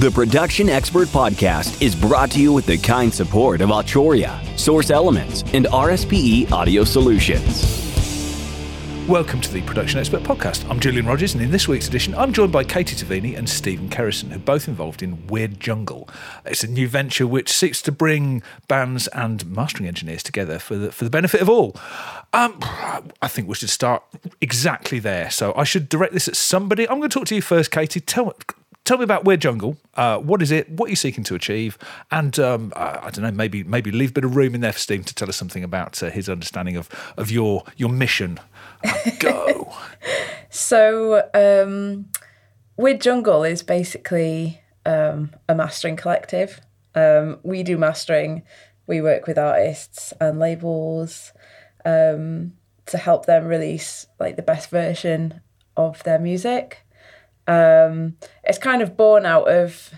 The 0.00 0.10
Production 0.10 0.70
Expert 0.70 1.08
Podcast 1.08 1.82
is 1.82 1.94
brought 1.94 2.30
to 2.30 2.40
you 2.40 2.54
with 2.54 2.64
the 2.64 2.78
kind 2.78 3.12
support 3.12 3.60
of 3.60 3.68
Arturia, 3.68 4.58
Source 4.58 4.90
Elements, 4.90 5.42
and 5.52 5.66
RSPE 5.66 6.50
Audio 6.50 6.84
Solutions. 6.84 7.76
Welcome 9.06 9.42
to 9.42 9.52
the 9.52 9.60
Production 9.60 10.00
Expert 10.00 10.22
Podcast. 10.22 10.66
I'm 10.70 10.80
Julian 10.80 11.04
Rogers, 11.04 11.34
and 11.34 11.42
in 11.42 11.50
this 11.50 11.68
week's 11.68 11.86
edition, 11.86 12.14
I'm 12.14 12.32
joined 12.32 12.50
by 12.50 12.64
Katie 12.64 12.96
Tavini 12.96 13.36
and 13.36 13.46
Stephen 13.46 13.90
Kerrison, 13.90 14.30
who 14.30 14.36
are 14.36 14.38
both 14.38 14.68
involved 14.68 15.02
in 15.02 15.26
Weird 15.26 15.60
Jungle. 15.60 16.08
It's 16.46 16.64
a 16.64 16.66
new 16.66 16.88
venture 16.88 17.26
which 17.26 17.52
seeks 17.52 17.82
to 17.82 17.92
bring 17.92 18.42
bands 18.68 19.06
and 19.08 19.44
mastering 19.54 19.86
engineers 19.86 20.22
together 20.22 20.58
for 20.58 20.76
the, 20.76 20.92
for 20.92 21.04
the 21.04 21.10
benefit 21.10 21.42
of 21.42 21.50
all. 21.50 21.76
Um, 22.32 22.56
I 23.20 23.28
think 23.28 23.48
we 23.48 23.54
should 23.54 23.68
start 23.68 24.02
exactly 24.40 24.98
there. 24.98 25.30
So 25.30 25.52
I 25.54 25.64
should 25.64 25.90
direct 25.90 26.14
this 26.14 26.26
at 26.26 26.36
somebody. 26.36 26.88
I'm 26.88 27.00
going 27.00 27.10
to 27.10 27.18
talk 27.18 27.26
to 27.26 27.34
you 27.34 27.42
first, 27.42 27.70
Katie. 27.70 28.00
Tell 28.00 28.30
tell 28.90 28.98
me 28.98 29.04
about 29.04 29.24
Weird 29.24 29.40
Jungle. 29.40 29.76
Uh, 29.94 30.18
what 30.18 30.42
is 30.42 30.50
it? 30.50 30.68
What 30.68 30.88
are 30.88 30.90
you 30.90 30.96
seeking 30.96 31.22
to 31.24 31.36
achieve? 31.36 31.78
And 32.10 32.36
um, 32.40 32.72
I, 32.74 32.98
I, 33.04 33.10
don't 33.10 33.22
know, 33.22 33.30
maybe 33.30 33.62
maybe 33.62 33.92
leave 33.92 34.10
a 34.10 34.12
bit 34.14 34.24
of 34.24 34.34
room 34.34 34.52
in 34.52 34.62
there 34.62 34.72
for 34.72 34.80
Steve 34.80 35.06
to 35.06 35.14
tell 35.14 35.28
us 35.28 35.36
something 35.36 35.62
about 35.62 36.02
uh, 36.02 36.10
his 36.10 36.28
understanding 36.28 36.76
of 36.76 36.88
of 37.16 37.30
your 37.30 37.62
your 37.76 37.88
mission 37.88 38.40
go. 39.20 39.72
so, 40.50 41.22
um, 41.34 42.06
Weird 42.76 43.00
Jungle 43.00 43.44
is 43.44 43.62
basically 43.62 44.60
um, 44.84 45.30
a 45.48 45.54
mastering 45.54 45.94
collective. 45.94 46.60
Um, 46.96 47.38
we 47.44 47.62
do 47.62 47.78
mastering. 47.78 48.42
We 48.88 49.00
work 49.00 49.28
with 49.28 49.38
artists 49.38 50.12
and 50.20 50.40
labels 50.40 51.32
um, 51.84 52.54
to 52.86 52.98
help 52.98 53.26
them 53.26 53.44
release 53.44 54.06
like 54.18 54.34
the 54.34 54.42
best 54.42 54.68
version 54.68 55.42
of 55.76 56.02
their 56.02 56.18
music. 56.18 56.84
Um, 57.50 58.16
it's 58.44 58.58
kind 58.58 58.80
of 58.80 58.96
born 58.96 59.26
out 59.26 59.50
of, 59.50 59.92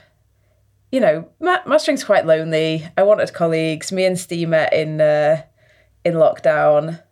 you 0.91 1.01
know, 1.01 1.29
ma- 1.39 1.61
mastering's 1.67 2.03
quite 2.03 2.25
lonely. 2.25 2.89
I 2.97 3.03
wanted 3.03 3.35
colleagues. 3.35 3.93
Me 3.93 4.07
and 4.07 4.19
Steve 4.19 4.49
met 4.49 4.73
in 4.73 5.03
uh, 5.03 5.43
in 6.03 6.15
lockdown 6.15 7.03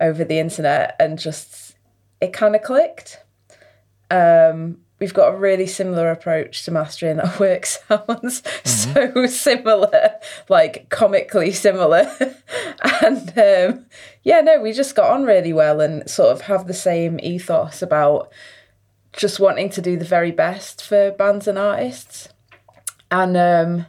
over 0.00 0.24
the 0.24 0.40
internet 0.40 0.96
and 0.98 1.18
just 1.18 1.76
it 2.20 2.32
kind 2.32 2.56
of 2.56 2.62
clicked. 2.62 3.22
Um, 4.10 4.78
we've 4.98 5.14
got 5.14 5.32
a 5.32 5.36
really 5.36 5.68
similar 5.68 6.10
approach 6.10 6.64
to 6.64 6.72
mastering. 6.72 7.20
Our 7.20 7.32
work 7.40 7.64
sounds 7.64 8.42
mm-hmm. 8.42 9.14
so 9.14 9.26
similar, 9.26 10.14
like 10.48 10.88
comically 10.88 11.52
similar. 11.52 12.10
and 13.02 13.38
um, 13.38 13.86
yeah, 14.24 14.40
no, 14.40 14.60
we 14.60 14.72
just 14.72 14.96
got 14.96 15.10
on 15.10 15.22
really 15.22 15.52
well 15.52 15.80
and 15.80 16.10
sort 16.10 16.32
of 16.32 16.40
have 16.42 16.66
the 16.66 16.74
same 16.74 17.20
ethos 17.22 17.82
about 17.82 18.32
just 19.12 19.40
wanting 19.40 19.70
to 19.70 19.82
do 19.82 19.96
the 19.96 20.04
very 20.04 20.30
best 20.30 20.84
for 20.84 21.10
bands 21.10 21.48
and 21.48 21.58
artists. 21.58 22.28
And 23.10 23.36
um, 23.36 23.86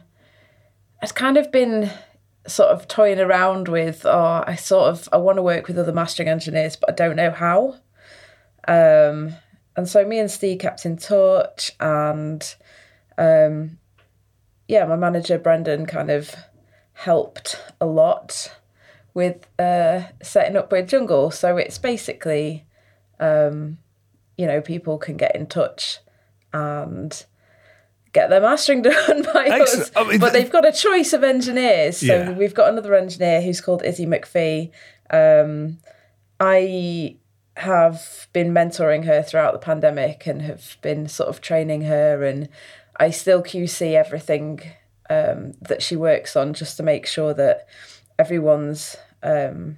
it's 1.00 1.12
kind 1.12 1.36
of 1.36 1.52
been 1.52 1.90
sort 2.46 2.70
of 2.70 2.88
toying 2.88 3.20
around 3.20 3.68
with, 3.68 4.04
oh, 4.04 4.44
I 4.46 4.56
sort 4.56 4.88
of 4.88 5.08
I 5.12 5.16
want 5.18 5.36
to 5.36 5.42
work 5.42 5.68
with 5.68 5.78
other 5.78 5.92
mastering 5.92 6.28
engineers, 6.28 6.76
but 6.76 6.90
I 6.90 6.92
don't 6.94 7.16
know 7.16 7.30
how. 7.30 7.76
Um, 8.66 9.34
and 9.76 9.88
so 9.88 10.04
me 10.04 10.18
and 10.18 10.30
Steve 10.30 10.58
kept 10.58 10.84
in 10.84 10.96
touch, 10.96 11.72
and 11.80 12.54
um, 13.16 13.78
yeah, 14.68 14.84
my 14.84 14.96
manager 14.96 15.38
Brendan 15.38 15.86
kind 15.86 16.10
of 16.10 16.34
helped 16.92 17.60
a 17.80 17.86
lot 17.86 18.54
with 19.14 19.46
uh, 19.58 20.02
setting 20.22 20.56
up 20.56 20.70
Weird 20.70 20.88
Jungle. 20.88 21.30
So 21.30 21.56
it's 21.56 21.78
basically, 21.78 22.66
um, 23.18 23.78
you 24.42 24.48
know, 24.48 24.60
people 24.60 24.98
can 24.98 25.16
get 25.16 25.36
in 25.36 25.46
touch 25.46 26.00
and 26.52 27.24
get 28.12 28.28
their 28.28 28.40
mastering 28.40 28.82
done 28.82 29.22
by 29.32 29.46
Excellent. 29.46 29.82
us. 29.82 29.90
I 29.94 30.02
mean, 30.02 30.18
but 30.18 30.32
they've 30.32 30.50
got 30.50 30.66
a 30.66 30.72
choice 30.72 31.12
of 31.12 31.22
engineers. 31.22 31.98
So 31.98 32.06
yeah. 32.06 32.32
we've 32.32 32.52
got 32.52 32.68
another 32.68 32.96
engineer 32.96 33.40
who's 33.40 33.60
called 33.60 33.84
Izzy 33.84 34.04
McPhee. 34.04 34.72
Um, 35.10 35.78
I 36.40 37.18
have 37.56 38.26
been 38.32 38.52
mentoring 38.52 39.04
her 39.04 39.22
throughout 39.22 39.52
the 39.52 39.60
pandemic 39.60 40.26
and 40.26 40.42
have 40.42 40.76
been 40.82 41.06
sort 41.06 41.28
of 41.28 41.40
training 41.40 41.82
her, 41.82 42.24
and 42.24 42.48
I 42.96 43.10
still 43.10 43.44
QC 43.44 43.92
everything 43.92 44.60
um, 45.08 45.52
that 45.60 45.84
she 45.84 45.94
works 45.94 46.34
on 46.34 46.52
just 46.52 46.76
to 46.78 46.82
make 46.82 47.06
sure 47.06 47.32
that 47.34 47.68
everyone's 48.18 48.96
um, 49.22 49.76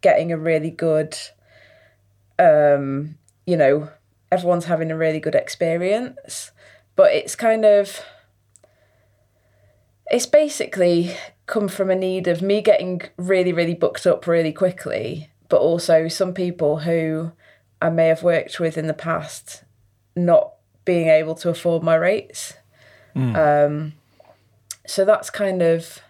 getting 0.00 0.32
a 0.32 0.38
really 0.38 0.70
good, 0.70 1.14
um, 2.38 3.18
you 3.46 3.58
know, 3.58 3.90
everyone's 4.30 4.66
having 4.66 4.90
a 4.90 4.96
really 4.96 5.20
good 5.20 5.34
experience 5.34 6.52
but 6.96 7.12
it's 7.12 7.34
kind 7.34 7.64
of 7.64 8.02
it's 10.10 10.26
basically 10.26 11.14
come 11.46 11.68
from 11.68 11.90
a 11.90 11.94
need 11.94 12.26
of 12.28 12.42
me 12.42 12.60
getting 12.60 13.00
really 13.16 13.52
really 13.52 13.74
booked 13.74 14.06
up 14.06 14.26
really 14.26 14.52
quickly 14.52 15.30
but 15.48 15.58
also 15.58 16.08
some 16.08 16.34
people 16.34 16.80
who 16.80 17.32
I 17.80 17.90
may 17.90 18.08
have 18.08 18.22
worked 18.22 18.60
with 18.60 18.76
in 18.76 18.86
the 18.86 18.94
past 18.94 19.64
not 20.14 20.52
being 20.84 21.08
able 21.08 21.34
to 21.36 21.48
afford 21.48 21.82
my 21.82 21.94
rates 21.94 22.54
mm. 23.14 23.36
um, 23.36 23.94
so 24.86 25.04
that's 25.04 25.30
kind 25.30 25.62
of 25.62 26.00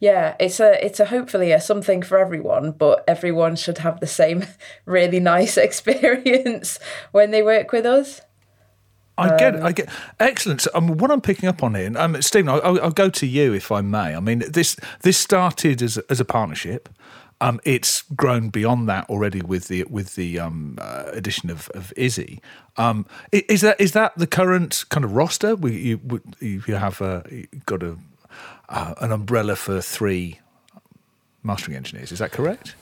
yeah 0.00 0.34
it's 0.40 0.58
a 0.58 0.84
it's 0.84 0.98
a 0.98 1.06
hopefully 1.06 1.52
a 1.52 1.60
something 1.60 2.02
for 2.02 2.18
everyone 2.18 2.72
but 2.72 3.04
everyone 3.06 3.54
should 3.54 3.78
have 3.78 4.00
the 4.00 4.06
same 4.06 4.44
really 4.84 5.20
nice 5.20 5.56
experience 5.68 6.78
when 7.12 7.30
they 7.30 7.42
work 7.42 7.70
with 7.72 7.86
us 7.86 8.22
I 9.18 9.36
get, 9.36 9.56
um, 9.56 9.66
I 9.66 9.72
get, 9.72 9.88
excellent. 10.18 10.62
So, 10.62 10.70
um, 10.72 10.96
what 10.96 11.10
I'm 11.10 11.20
picking 11.20 11.46
up 11.46 11.62
on 11.62 11.74
here, 11.74 11.92
um, 11.96 12.22
Stephen, 12.22 12.48
I'll, 12.48 12.80
I'll, 12.80 12.90
go 12.90 13.10
to 13.10 13.26
you 13.26 13.52
if 13.52 13.70
I 13.70 13.82
may. 13.82 14.14
I 14.14 14.20
mean, 14.20 14.42
this 14.48 14.76
this 15.02 15.18
started 15.18 15.82
as 15.82 15.98
as 16.08 16.20
a 16.20 16.24
partnership. 16.24 16.88
Um, 17.42 17.58
it's 17.64 18.02
grown 18.02 18.50
beyond 18.50 18.88
that 18.90 19.08
already 19.08 19.40
with 19.40 19.68
the 19.68 19.84
with 19.84 20.14
the 20.14 20.38
um, 20.38 20.78
uh, 20.80 21.04
addition 21.12 21.50
of, 21.50 21.70
of 21.70 21.92
Izzy. 21.96 22.40
Um, 22.76 23.06
is 23.32 23.62
that 23.62 23.80
is 23.80 23.92
that 23.92 24.16
the 24.16 24.26
current 24.26 24.84
kind 24.90 25.04
of 25.04 25.12
roster? 25.12 25.54
We, 25.56 25.76
you 25.76 26.22
you 26.40 26.74
have 26.74 27.00
a, 27.00 27.46
got 27.64 27.82
a 27.82 27.96
uh, 28.70 28.94
an 29.00 29.12
umbrella 29.12 29.56
for 29.56 29.80
three 29.80 30.40
mastering 31.42 31.76
engineers. 31.76 32.12
Is 32.12 32.20
that 32.20 32.32
correct? 32.32 32.74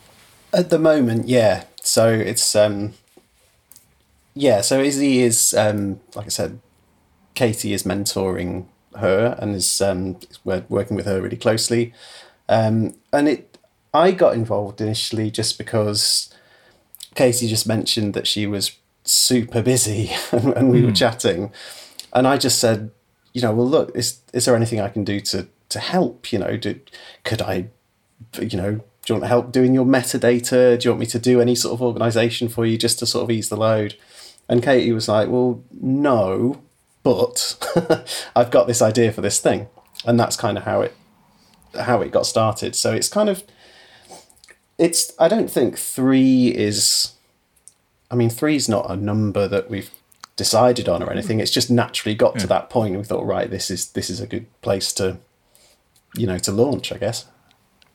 At 0.53 0.71
the 0.71 0.79
moment, 0.79 1.29
yeah. 1.29 1.65
So 1.83 2.09
it's 2.09 2.55
um, 2.55 2.95
yeah, 4.39 4.61
so 4.61 4.81
Izzy 4.81 5.21
is, 5.21 5.53
um, 5.55 5.99
like 6.15 6.27
I 6.27 6.29
said, 6.29 6.61
Katie 7.35 7.73
is 7.73 7.83
mentoring 7.83 8.67
her 8.97 9.37
and 9.41 9.57
is 9.57 9.81
um, 9.81 10.19
working 10.45 10.97
with 10.97 11.07
her 11.07 11.21
really 11.21 11.37
closely. 11.37 11.93
Um, 12.49 12.95
and 13.13 13.29
it, 13.29 13.59
I 13.93 14.13
got 14.13 14.35
involved 14.35 14.81
initially 14.81 15.33
just 15.33 15.59
because 15.59 16.33
Katie 17.17 17.49
just 17.49 17.67
mentioned 17.67 18.15
that 18.15 18.29
she 18.29 18.47
was 18.47 18.77
super 19.03 19.61
busy 19.61 20.13
and, 20.33 20.53
and 20.53 20.71
we 20.71 20.81
mm. 20.81 20.85
were 20.85 20.89
hmm. 20.91 20.95
chatting. 20.95 21.53
And 22.13 22.27
I 22.27 22.39
just 22.39 22.59
said, 22.59 22.93
you 23.35 23.43
know, 23.43 23.53
well, 23.53 23.69
look, 23.69 23.91
is, 23.97 24.21
is 24.33 24.45
there 24.45 24.55
anything 24.55 24.81
I 24.81 24.89
can 24.89 25.03
do 25.03 25.19
to, 25.21 25.49
to 25.69 25.79
help? 25.81 26.33
You 26.33 26.39
know, 26.39 26.57
do, 26.57 26.81
could 27.25 27.43
I, 27.43 27.69
you 28.41 28.57
know, 28.57 28.73
do 28.73 29.15
you 29.15 29.15
want 29.15 29.29
help 29.29 29.53
doing 29.53 29.75
your 29.75 29.87
metadata? 29.87 30.79
Do 30.79 30.85
you 30.85 30.91
want 30.93 31.01
me 31.01 31.07
to 31.07 31.19
do 31.19 31.41
any 31.41 31.55
sort 31.55 31.75
of 31.75 31.83
organization 31.83 32.49
for 32.49 32.67
you 32.67 32.77
just 32.77 32.99
to 32.99 33.07
sort 33.07 33.25
of 33.25 33.31
ease 33.31 33.49
the 33.49 33.57
load? 33.57 33.97
And 34.49 34.63
Katie 34.63 34.93
was 34.93 35.09
like, 35.09 35.29
well, 35.29 35.63
no, 35.81 36.63
but 37.03 38.07
I've 38.37 38.51
got 38.51 38.67
this 38.67 38.83
idea 38.83 39.13
for 39.13 39.21
this 39.21 39.41
thing. 39.41 39.69
And 40.05 40.19
that's 40.19 40.37
kind 40.37 40.57
of 40.57 40.65
how 40.65 40.83
it 40.83 40.95
how 41.79 42.01
it 42.01 42.11
got 42.11 42.27
started. 42.27 42.75
So 42.75 42.93
it's 42.93 43.09
kind 43.09 43.29
of 43.29 43.45
it's 44.79 45.13
I 45.19 45.29
don't 45.29 45.51
think 45.51 45.79
three 45.79 46.49
is 46.49 47.13
I 48.11 48.15
mean 48.15 48.31
three 48.31 48.57
is 48.57 48.69
not 48.69 48.91
a 48.91 48.97
number 48.97 49.49
that 49.49 49.69
we've 49.69 49.91
decided 50.37 50.89
on 50.89 51.03
or 51.03 51.11
anything. 51.11 51.39
Mm-hmm. 51.39 51.43
It's 51.43 51.51
just 51.51 51.71
naturally 51.71 52.15
got 52.15 52.37
yeah. 52.37 52.43
to 52.43 52.47
that 52.49 52.71
point 52.71 52.95
and 52.95 53.03
we 53.03 53.05
thought, 53.05 53.27
right, 53.27 53.51
this 53.51 53.71
is 53.71 53.91
this 53.93 54.09
is 54.09 54.21
a 54.21 54.27
good 54.27 54.47
place 54.63 54.93
to 54.95 55.19
you 56.15 56.27
know, 56.27 56.39
to 56.39 56.53
launch, 56.53 56.93
I 56.93 56.99
guess. 56.99 57.27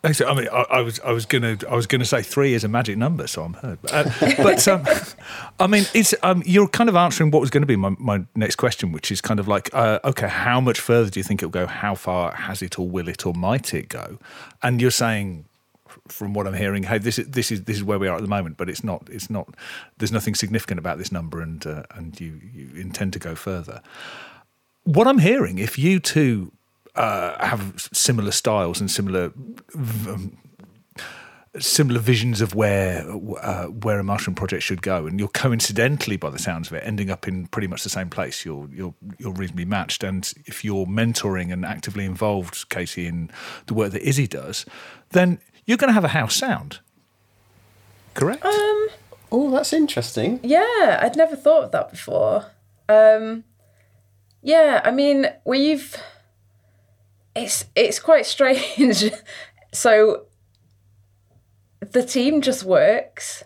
I 0.05 0.33
mean, 0.33 0.49
I, 0.51 0.65
I, 0.69 0.81
was 0.81 0.99
I 0.99 1.11
was 1.11 1.25
gonna 1.25 1.57
I 1.69 1.75
was 1.75 1.87
gonna 1.87 2.03
say 2.03 2.21
three 2.21 2.53
is 2.53 2.65
a 2.65 2.67
magic 2.67 2.97
number, 2.97 3.25
so 3.25 3.43
I'm 3.43 3.53
heard. 3.53 3.79
Uh, 3.89 4.03
but 4.35 4.67
um, 4.67 4.85
I 5.61 5.67
mean, 5.67 5.85
it's 5.93 6.13
um, 6.21 6.43
you're 6.45 6.67
kind 6.67 6.89
of 6.89 6.95
answering 6.97 7.31
what 7.31 7.39
was 7.39 7.49
going 7.49 7.61
to 7.61 7.67
be 7.67 7.77
my, 7.77 7.95
my 7.97 8.25
next 8.35 8.57
question, 8.57 8.91
which 8.91 9.11
is 9.11 9.21
kind 9.21 9.39
of 9.39 9.47
like, 9.47 9.69
uh, 9.73 9.99
okay, 10.03 10.27
how 10.27 10.59
much 10.59 10.81
further 10.81 11.09
do 11.09 11.21
you 11.21 11.23
think 11.23 11.41
it'll 11.41 11.51
go? 11.51 11.67
How 11.67 11.95
far 11.95 12.33
has 12.33 12.61
it, 12.61 12.77
or 12.77 12.85
will 12.85 13.07
it, 13.07 13.25
or 13.25 13.33
might 13.33 13.73
it 13.73 13.87
go? 13.87 14.19
And 14.61 14.81
you're 14.81 14.91
saying, 14.91 15.45
from 16.09 16.33
what 16.33 16.47
I'm 16.47 16.53
hearing, 16.53 16.83
hey, 16.83 16.97
this 16.97 17.17
is 17.17 17.29
this 17.29 17.49
is 17.49 17.63
this 17.63 17.77
is 17.77 17.83
where 17.85 17.97
we 17.97 18.09
are 18.09 18.17
at 18.17 18.21
the 18.21 18.27
moment, 18.27 18.57
but 18.57 18.69
it's 18.69 18.83
not 18.83 19.07
it's 19.09 19.29
not. 19.29 19.55
There's 19.99 20.11
nothing 20.11 20.35
significant 20.35 20.79
about 20.79 20.97
this 20.97 21.13
number, 21.13 21.39
and 21.39 21.65
uh, 21.65 21.83
and 21.95 22.19
you 22.19 22.41
you 22.53 22.71
intend 22.75 23.13
to 23.13 23.19
go 23.19 23.35
further. 23.35 23.81
What 24.83 25.07
I'm 25.07 25.19
hearing, 25.19 25.59
if 25.59 25.79
you 25.79 26.01
two 26.01 26.51
uh, 26.95 27.45
have 27.45 27.89
similar 27.93 28.31
styles 28.31 28.79
and 28.79 28.89
similar 28.89 29.31
um, 29.75 30.37
similar 31.59 31.99
visions 31.99 32.41
of 32.41 32.55
where 32.55 33.05
uh, 33.41 33.65
where 33.65 33.99
a 33.99 34.03
mastering 34.03 34.35
project 34.35 34.63
should 34.63 34.81
go, 34.81 35.05
and 35.05 35.19
you're 35.19 35.29
coincidentally, 35.29 36.17
by 36.17 36.29
the 36.29 36.39
sounds 36.39 36.67
of 36.67 36.73
it, 36.73 36.83
ending 36.85 37.09
up 37.09 37.27
in 37.27 37.47
pretty 37.47 37.67
much 37.67 37.83
the 37.83 37.89
same 37.89 38.09
place. 38.09 38.45
You're 38.45 38.69
you're 38.71 38.93
you're 39.17 39.33
reasonably 39.33 39.65
matched, 39.65 40.03
and 40.03 40.31
if 40.45 40.63
you're 40.63 40.85
mentoring 40.85 41.51
and 41.51 41.65
actively 41.65 42.05
involved, 42.05 42.69
Katie, 42.69 43.07
in 43.07 43.31
the 43.67 43.73
work 43.73 43.91
that 43.91 44.07
Izzy 44.07 44.27
does, 44.27 44.65
then 45.11 45.39
you're 45.65 45.77
going 45.77 45.89
to 45.89 45.93
have 45.93 46.05
a 46.05 46.09
house 46.09 46.35
sound. 46.35 46.79
Correct. 48.13 48.45
Um, 48.45 48.87
Oh, 49.35 49.49
that's 49.49 49.73
interesting. 49.73 50.39
Yeah, 50.43 50.99
I'd 51.01 51.17
never 51.17 51.35
thought 51.35 51.63
of 51.63 51.71
that 51.71 51.89
before. 51.89 52.51
Um, 52.87 53.45
yeah, 54.43 54.79
I 54.85 54.91
mean, 54.91 55.25
we've 55.43 55.97
it's 57.35 57.65
it's 57.75 57.99
quite 57.99 58.25
strange. 58.25 59.05
so 59.71 60.25
the 61.79 62.03
team 62.03 62.41
just 62.41 62.63
works, 62.63 63.43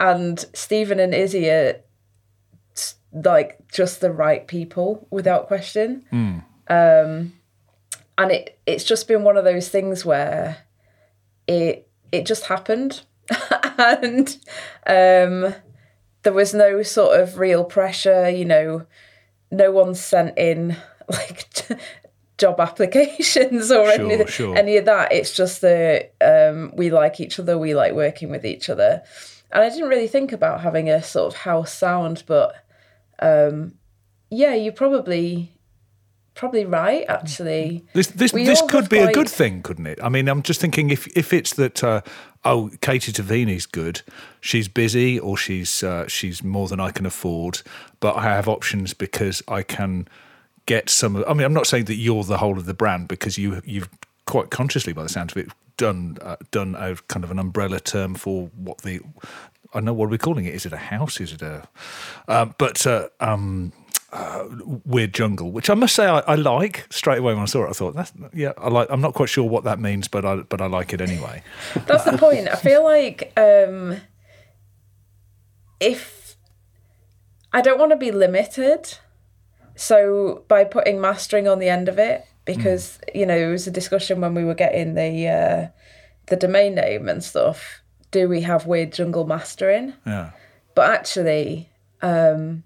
and 0.00 0.44
Stephen 0.52 1.00
and 1.00 1.14
Izzy 1.14 1.48
are 1.48 1.80
like 3.12 3.58
just 3.72 4.00
the 4.00 4.12
right 4.12 4.46
people 4.46 5.06
without 5.10 5.46
question. 5.46 6.04
Um, 6.68 7.32
and 8.18 8.32
it 8.32 8.58
it's 8.66 8.84
just 8.84 9.08
been 9.08 9.22
one 9.22 9.36
of 9.36 9.44
those 9.44 9.68
things 9.68 10.04
where 10.04 10.58
it 11.46 11.88
it 12.12 12.26
just 12.26 12.46
happened, 12.46 13.02
and 13.78 14.38
um, 14.86 15.54
there 16.22 16.32
was 16.32 16.54
no 16.54 16.82
sort 16.82 17.20
of 17.20 17.38
real 17.38 17.64
pressure. 17.64 18.28
You 18.28 18.44
know, 18.44 18.86
no 19.50 19.70
one 19.70 19.94
sent 19.94 20.36
in 20.38 20.76
like 21.08 21.48
job 22.38 22.60
applications 22.60 23.70
or 23.70 23.90
Sure, 23.92 24.10
any, 24.12 24.26
sure. 24.26 24.56
any 24.56 24.76
of 24.76 24.84
that. 24.86 25.12
It's 25.12 25.34
just 25.34 25.60
that 25.62 26.12
um, 26.20 26.72
we 26.76 26.90
like 26.90 27.20
each 27.20 27.38
other, 27.38 27.58
we 27.58 27.74
like 27.74 27.94
working 27.94 28.30
with 28.30 28.44
each 28.44 28.68
other. 28.68 29.02
And 29.52 29.62
I 29.62 29.68
didn't 29.68 29.88
really 29.88 30.08
think 30.08 30.32
about 30.32 30.60
having 30.60 30.90
a 30.90 31.02
sort 31.02 31.32
of 31.32 31.40
house 31.40 31.72
sound, 31.72 32.24
but 32.26 32.54
um, 33.20 33.74
yeah, 34.30 34.54
you 34.54 34.72
probably 34.72 35.52
probably 36.34 36.64
right 36.64 37.04
actually. 37.08 37.84
This 37.92 38.08
this 38.08 38.32
We 38.32 38.44
this 38.44 38.62
could 38.68 38.88
be 38.88 38.98
a 38.98 39.12
good 39.12 39.28
thing, 39.28 39.62
couldn't 39.62 39.86
it? 39.86 39.98
I 40.02 40.08
mean, 40.08 40.28
I'm 40.28 40.42
just 40.42 40.60
thinking 40.60 40.90
if 40.90 41.06
if 41.16 41.32
it's 41.32 41.54
that 41.54 41.82
uh, 41.82 42.02
oh, 42.44 42.70
Katie 42.80 43.12
Tavini's 43.12 43.66
good, 43.66 44.02
she's 44.40 44.68
busy 44.68 45.18
or 45.18 45.36
she's 45.36 45.82
uh, 45.82 46.06
she's 46.06 46.44
more 46.44 46.68
than 46.68 46.78
I 46.78 46.90
can 46.90 47.06
afford, 47.06 47.62
but 48.00 48.16
I 48.16 48.22
have 48.22 48.48
options 48.48 48.94
because 48.94 49.42
I 49.48 49.62
can 49.62 50.06
get 50.66 50.90
some. 50.90 51.24
I 51.26 51.32
mean, 51.32 51.44
I'm 51.44 51.54
not 51.54 51.66
saying 51.66 51.86
that 51.86 51.94
you're 51.94 52.24
the 52.24 52.38
whole 52.38 52.58
of 52.58 52.66
the 52.66 52.74
brand 52.74 53.08
because 53.08 53.38
you 53.38 53.62
you've 53.64 53.88
quite 54.26 54.50
consciously, 54.50 54.92
by 54.92 55.02
the 55.02 55.08
sound 55.08 55.30
of 55.30 55.36
it, 55.36 55.48
done 55.76 56.18
uh, 56.20 56.36
done 56.50 56.74
a 56.74 56.96
kind 57.08 57.24
of 57.24 57.30
an 57.30 57.38
umbrella 57.38 57.80
term 57.80 58.14
for 58.14 58.50
what 58.56 58.78
the 58.78 59.00
I 59.74 59.80
know 59.80 59.92
what 59.92 60.06
we're 60.08 60.12
we 60.12 60.18
calling 60.18 60.44
it. 60.46 60.54
Is 60.54 60.66
it 60.66 60.72
a 60.72 60.78
house? 60.78 61.20
Is 61.20 61.32
it 61.32 61.42
a? 61.42 61.66
Um, 62.28 62.54
but 62.58 62.86
uh, 62.86 63.08
um, 63.20 63.72
weird 64.84 65.12
jungle, 65.12 65.50
which 65.52 65.68
I 65.68 65.74
must 65.74 65.94
say 65.94 66.06
I, 66.06 66.20
I 66.20 66.34
like 66.34 66.86
straight 66.90 67.18
away 67.18 67.34
when 67.34 67.42
I 67.42 67.46
saw 67.46 67.64
it. 67.64 67.70
I 67.70 67.72
thought 67.72 67.94
that's 67.94 68.12
yeah, 68.32 68.52
I 68.58 68.68
like. 68.68 68.88
I'm 68.90 69.00
not 69.00 69.14
quite 69.14 69.28
sure 69.28 69.44
what 69.44 69.64
that 69.64 69.78
means, 69.78 70.08
but 70.08 70.24
I 70.24 70.36
but 70.36 70.60
I 70.60 70.66
like 70.66 70.92
it 70.92 71.00
anyway. 71.00 71.42
That's 71.86 72.04
the 72.04 72.16
point. 72.16 72.48
I 72.48 72.56
feel 72.56 72.84
like 72.84 73.32
um, 73.36 74.00
if 75.80 76.36
I 77.52 77.60
don't 77.60 77.78
want 77.78 77.90
to 77.92 77.96
be 77.96 78.10
limited, 78.10 78.98
so 79.76 80.42
by 80.48 80.64
putting 80.64 81.00
mastering 81.00 81.46
on 81.46 81.58
the 81.60 81.68
end 81.68 81.88
of 81.88 81.98
it, 81.98 82.24
because 82.44 82.98
you 83.14 83.24
know 83.26 83.36
it 83.36 83.50
was 83.50 83.66
a 83.66 83.70
discussion 83.70 84.20
when 84.20 84.34
we 84.34 84.44
were 84.44 84.54
getting 84.54 84.94
the 84.94 85.28
uh, 85.28 85.68
the 86.26 86.36
domain 86.36 86.74
name 86.74 87.08
and 87.08 87.22
stuff. 87.22 87.82
Do 88.10 88.28
we 88.28 88.40
have 88.42 88.66
weird 88.66 88.92
jungle 88.92 89.26
mastering? 89.26 89.92
Yeah, 90.06 90.30
But 90.74 90.90
actually, 90.92 91.68
um, 92.02 92.62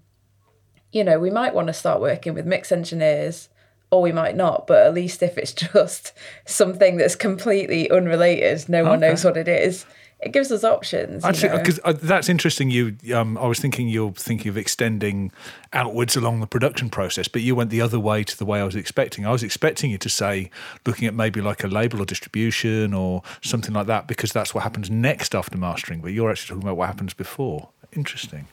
you 0.91 1.03
know, 1.03 1.19
we 1.19 1.29
might 1.31 1.53
want 1.53 1.67
to 1.67 1.73
start 1.73 1.99
working 1.99 2.33
with 2.33 2.45
mix 2.45 2.71
engineers, 2.71 3.49
or 3.89 4.01
we 4.01 4.11
might 4.11 4.35
not. 4.35 4.67
But 4.67 4.85
at 4.85 4.93
least 4.93 5.21
if 5.23 5.37
it's 5.37 5.53
just 5.73 6.13
something 6.45 6.97
that's 6.97 7.15
completely 7.15 7.89
unrelated, 7.91 8.69
no 8.69 8.83
one 8.83 8.99
Okay. 8.99 9.09
knows 9.09 9.25
what 9.25 9.35
it 9.37 9.47
is. 9.47 9.85
It 10.21 10.33
gives 10.33 10.51
us 10.51 10.63
options. 10.63 11.25
actually, 11.25 11.57
because 11.57 11.79
uh, 11.83 11.93
that's 11.93 12.29
interesting. 12.29 12.69
You, 12.69 12.95
um, 13.15 13.39
I 13.39 13.47
was 13.47 13.59
thinking 13.59 13.87
you're 13.87 14.11
thinking 14.11 14.49
of 14.49 14.57
extending 14.57 15.31
outwards 15.73 16.15
along 16.15 16.41
the 16.41 16.47
production 16.47 16.91
process, 16.91 17.27
but 17.27 17.41
you 17.41 17.55
went 17.55 17.71
the 17.71 17.81
other 17.81 17.99
way 17.99 18.23
to 18.23 18.37
the 18.37 18.45
way 18.45 18.61
I 18.61 18.63
was 18.63 18.75
expecting. 18.75 19.25
I 19.25 19.31
was 19.31 19.41
expecting 19.41 19.89
you 19.89 19.97
to 19.97 20.09
say 20.09 20.51
looking 20.85 21.07
at 21.07 21.15
maybe 21.15 21.41
like 21.41 21.63
a 21.63 21.67
label 21.67 22.03
or 22.03 22.05
distribution 22.05 22.93
or 22.93 23.23
something 23.41 23.73
like 23.73 23.87
that, 23.87 24.05
because 24.05 24.31
that's 24.31 24.53
what 24.53 24.61
happens 24.61 24.91
next 24.91 25.33
after 25.33 25.57
mastering. 25.57 26.01
But 26.01 26.13
you're 26.13 26.29
actually 26.29 26.55
talking 26.55 26.67
about 26.69 26.77
what 26.77 26.85
happens 26.87 27.15
before. 27.15 27.69
Interesting. 27.91 28.47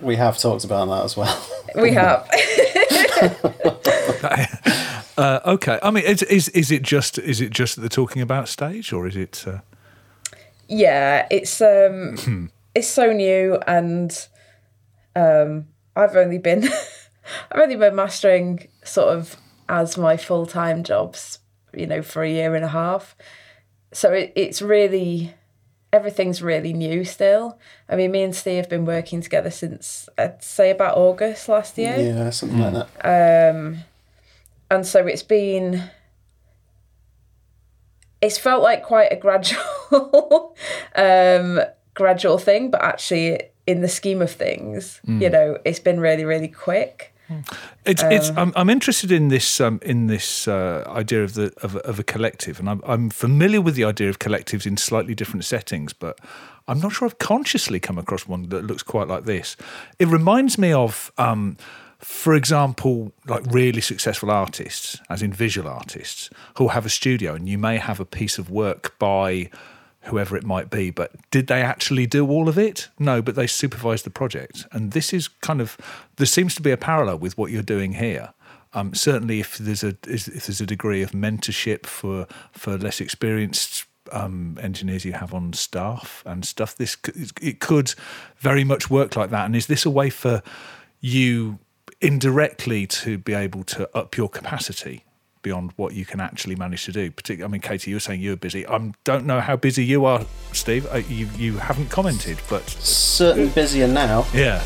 We 0.00 0.16
have 0.16 0.38
talked 0.38 0.64
about 0.64 0.86
that 0.86 1.04
as 1.04 1.18
well. 1.18 1.46
we 1.74 1.92
have. 1.94 2.26
Uh, 5.18 5.38
okay, 5.44 5.78
I 5.82 5.90
mean, 5.90 6.04
is, 6.04 6.22
is 6.22 6.48
is 6.50 6.70
it 6.70 6.80
just 6.80 7.18
is 7.18 7.42
it 7.42 7.50
just 7.50 7.78
the 7.78 7.90
talking 7.90 8.22
about 8.22 8.48
stage, 8.48 8.90
or 8.90 9.06
is 9.06 9.16
it? 9.16 9.44
Uh, 9.46 9.58
yeah, 10.70 11.26
it's 11.30 11.60
um, 11.60 12.50
it's 12.74 12.88
so 12.88 13.12
new, 13.12 13.58
and 13.66 14.28
um, 15.16 15.66
I've 15.96 16.16
only 16.16 16.38
been 16.38 16.64
I've 17.52 17.60
only 17.60 17.76
been 17.76 17.94
mastering 17.94 18.68
sort 18.84 19.16
of 19.16 19.36
as 19.68 19.98
my 19.98 20.16
full 20.16 20.46
time 20.46 20.82
jobs, 20.84 21.40
you 21.74 21.86
know, 21.86 22.02
for 22.02 22.22
a 22.22 22.30
year 22.30 22.54
and 22.54 22.64
a 22.64 22.68
half. 22.68 23.16
So 23.92 24.12
it, 24.12 24.32
it's 24.36 24.62
really 24.62 25.34
everything's 25.92 26.40
really 26.40 26.72
new 26.72 27.04
still. 27.04 27.58
I 27.88 27.96
mean, 27.96 28.12
me 28.12 28.22
and 28.22 28.34
Steve 28.34 28.58
have 28.58 28.68
been 28.70 28.86
working 28.86 29.20
together 29.20 29.50
since 29.50 30.08
I'd 30.16 30.42
say 30.42 30.70
about 30.70 30.96
August 30.96 31.48
last 31.48 31.76
year 31.76 31.96
yeah, 31.98 32.30
something 32.30 32.60
like 32.60 32.72
that. 32.74 33.04
and 34.70 34.86
so 34.86 35.04
it's 35.08 35.24
been 35.24 35.90
it's 38.22 38.38
felt 38.38 38.62
like 38.62 38.82
quite 38.82 39.10
a 39.12 39.16
gradual 39.16 40.54
um 40.94 41.60
gradual 41.94 42.38
thing 42.38 42.70
but 42.70 42.82
actually 42.82 43.40
in 43.66 43.80
the 43.82 43.88
scheme 43.88 44.22
of 44.22 44.30
things 44.30 45.00
you 45.06 45.28
know 45.30 45.58
it's 45.64 45.80
been 45.80 46.00
really 46.00 46.24
really 46.24 46.48
quick 46.48 47.12
It's, 47.86 48.02
it's. 48.02 48.30
I'm, 48.36 48.52
I'm 48.56 48.68
interested 48.68 49.12
in 49.12 49.28
this. 49.28 49.60
Um, 49.60 49.78
in 49.82 50.08
this 50.08 50.48
uh, 50.48 50.82
idea 50.88 51.22
of 51.22 51.34
the 51.34 51.52
of, 51.62 51.76
a- 51.76 51.86
of 51.86 51.98
a 52.00 52.02
collective, 52.02 52.58
and 52.58 52.68
I'm, 52.68 52.80
I'm 52.84 53.08
familiar 53.08 53.60
with 53.60 53.76
the 53.76 53.84
idea 53.84 54.08
of 54.10 54.18
collectives 54.18 54.66
in 54.66 54.76
slightly 54.76 55.14
different 55.14 55.44
settings, 55.44 55.92
but 55.92 56.18
I'm 56.66 56.80
not 56.80 56.90
sure 56.92 57.06
I've 57.06 57.18
consciously 57.18 57.78
come 57.78 57.98
across 57.98 58.26
one 58.26 58.48
that 58.48 58.64
looks 58.66 58.82
quite 58.82 59.06
like 59.06 59.26
this. 59.26 59.56
It 60.00 60.08
reminds 60.08 60.58
me 60.58 60.72
of, 60.72 61.12
um, 61.18 61.56
for 62.00 62.34
example, 62.34 63.12
like 63.26 63.44
really 63.50 63.80
successful 63.80 64.30
artists, 64.30 64.98
as 65.10 65.22
in 65.22 65.32
visual 65.32 65.68
artists, 65.68 66.30
who 66.56 66.68
have 66.68 66.86
a 66.86 66.90
studio, 66.90 67.34
and 67.34 67.48
you 67.48 67.58
may 67.58 67.76
have 67.76 68.00
a 68.00 68.04
piece 68.04 68.38
of 68.38 68.50
work 68.50 68.98
by 68.98 69.50
whoever 70.04 70.36
it 70.36 70.44
might 70.44 70.70
be. 70.70 70.90
But 70.90 71.12
did 71.30 71.46
they 71.46 71.60
actually 71.60 72.06
do 72.06 72.26
all 72.28 72.48
of 72.48 72.58
it? 72.58 72.88
No, 72.98 73.20
but 73.20 73.34
they 73.34 73.46
supervised 73.46 74.04
the 74.04 74.10
project. 74.10 74.66
And 74.72 74.92
this 74.92 75.12
is 75.12 75.28
kind 75.28 75.60
of 75.60 75.76
there 76.16 76.26
seems 76.26 76.54
to 76.54 76.62
be 76.62 76.70
a 76.70 76.76
parallel 76.76 77.18
with 77.18 77.36
what 77.36 77.50
you're 77.50 77.62
doing 77.62 77.94
here. 77.94 78.32
Um, 78.72 78.94
certainly, 78.94 79.40
if 79.40 79.58
there's 79.58 79.84
a 79.84 79.96
if 80.06 80.46
there's 80.46 80.60
a 80.60 80.66
degree 80.66 81.02
of 81.02 81.10
mentorship 81.10 81.86
for 81.86 82.26
for 82.52 82.78
less 82.78 83.00
experienced 83.00 83.84
um, 84.12 84.58
engineers 84.62 85.04
you 85.04 85.12
have 85.12 85.34
on 85.34 85.52
staff 85.52 86.22
and 86.24 86.44
stuff, 86.46 86.76
this 86.76 86.96
it 87.42 87.60
could 87.60 87.94
very 88.38 88.64
much 88.64 88.88
work 88.88 89.16
like 89.16 89.30
that. 89.30 89.44
And 89.44 89.54
is 89.54 89.66
this 89.66 89.84
a 89.84 89.90
way 89.90 90.08
for 90.08 90.42
you 91.00 91.58
indirectly 92.00 92.86
to 92.86 93.18
be 93.18 93.34
able 93.34 93.64
to 93.64 93.88
up 93.96 94.16
your 94.16 94.28
capacity 94.28 95.04
beyond 95.42 95.72
what 95.76 95.94
you 95.94 96.04
can 96.04 96.20
actually 96.20 96.54
manage 96.54 96.84
to 96.84 96.92
do. 96.92 97.10
Particularly, 97.10 97.50
I 97.50 97.52
mean, 97.52 97.60
Katie, 97.60 97.90
you 97.90 97.96
were 97.96 98.00
saying 98.00 98.20
you 98.20 98.30
were 98.30 98.36
busy. 98.36 98.66
I 98.66 98.92
don't 99.04 99.24
know 99.26 99.40
how 99.40 99.56
busy 99.56 99.84
you 99.84 100.04
are, 100.04 100.24
Steve. 100.52 100.86
Uh, 100.92 100.96
you 101.08 101.28
you 101.36 101.58
haven't 101.58 101.90
commented, 101.90 102.38
but 102.48 102.68
Certainly 102.68 103.50
busier 103.50 103.88
now. 103.88 104.26
yeah, 104.34 104.60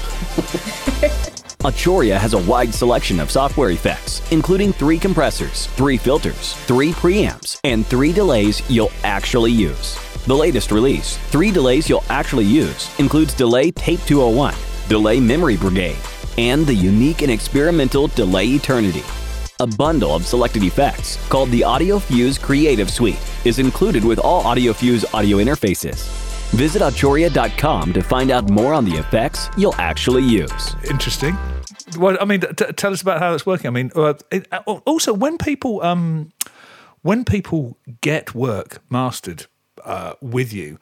Arturia 1.64 2.18
has 2.18 2.34
a 2.34 2.38
wide 2.38 2.74
selection 2.74 3.20
of 3.20 3.30
software 3.30 3.70
effects, 3.70 4.20
including 4.32 4.72
three 4.72 4.98
compressors, 4.98 5.66
three 5.68 5.96
filters, 5.96 6.54
three 6.66 6.92
preamps, 6.92 7.58
and 7.64 7.86
three 7.86 8.12
delays 8.12 8.68
you'll 8.70 8.92
actually 9.02 9.52
use. 9.52 9.96
The 10.26 10.34
latest 10.34 10.72
release, 10.72 11.18
Three 11.28 11.50
Delays 11.50 11.86
You'll 11.86 12.02
Actually 12.08 12.46
Use, 12.46 12.88
includes 12.98 13.34
Delay 13.34 13.70
Tape 13.70 14.00
201, 14.06 14.54
Delay 14.88 15.20
Memory 15.20 15.58
Brigade, 15.58 15.98
and 16.38 16.66
the 16.66 16.74
unique 16.74 17.22
and 17.22 17.30
experimental 17.30 18.08
Delay 18.08 18.46
Eternity. 18.48 19.02
A 19.60 19.66
bundle 19.66 20.14
of 20.14 20.26
selected 20.26 20.64
effects 20.64 21.16
called 21.28 21.50
the 21.50 21.62
Audio 21.62 21.98
Fuse 21.98 22.38
Creative 22.38 22.90
Suite 22.90 23.20
is 23.44 23.58
included 23.58 24.04
with 24.04 24.18
all 24.18 24.44
Audio 24.46 24.72
Fuse 24.72 25.04
audio 25.14 25.38
interfaces. 25.38 26.06
Visit 26.54 26.82
Arturia.com 26.82 27.92
to 27.92 28.02
find 28.02 28.30
out 28.30 28.50
more 28.50 28.74
on 28.74 28.84
the 28.84 28.96
effects 28.96 29.48
you'll 29.56 29.74
actually 29.76 30.22
use. 30.22 30.76
interesting. 30.90 31.36
Well, 31.96 32.16
I 32.20 32.24
mean, 32.24 32.40
t- 32.40 32.72
tell 32.76 32.92
us 32.92 33.02
about 33.02 33.20
how 33.20 33.30
that's 33.30 33.46
working. 33.46 33.66
I 33.68 33.70
mean, 33.70 33.90
uh, 33.94 34.14
it, 34.30 34.48
uh, 34.50 34.62
also 34.86 35.12
when 35.12 35.38
people 35.38 35.82
um, 35.82 36.32
when 37.02 37.24
people 37.24 37.76
get 38.00 38.34
work 38.34 38.82
mastered 38.90 39.46
uh, 39.84 40.14
with 40.20 40.52
you, 40.52 40.78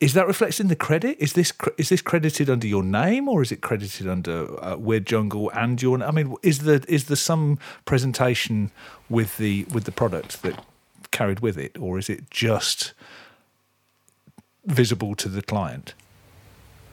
is 0.00 0.14
that 0.14 0.26
reflected 0.26 0.60
in 0.60 0.68
the 0.68 0.76
credit? 0.76 1.16
Is 1.18 1.34
this 1.34 1.52
is 1.76 1.90
this 1.90 2.00
credited 2.00 2.48
under 2.48 2.66
your 2.66 2.82
name 2.82 3.28
or 3.28 3.42
is 3.42 3.52
it 3.52 3.60
credited 3.60 4.08
under 4.08 4.62
uh, 4.64 4.76
Weird 4.76 5.06
Jungle 5.06 5.50
and 5.54 5.80
your? 5.80 6.02
I 6.02 6.10
mean, 6.10 6.34
is 6.42 6.60
there 6.60 6.80
is 6.88 7.04
there 7.04 7.16
some 7.16 7.58
presentation 7.84 8.70
with 9.10 9.36
the 9.36 9.64
with 9.72 9.84
the 9.84 9.92
product 9.92 10.42
that 10.42 10.64
carried 11.10 11.40
with 11.40 11.58
it, 11.58 11.76
or 11.78 11.98
is 11.98 12.08
it 12.08 12.30
just 12.30 12.94
visible 14.64 15.14
to 15.16 15.28
the 15.28 15.42
client? 15.42 15.94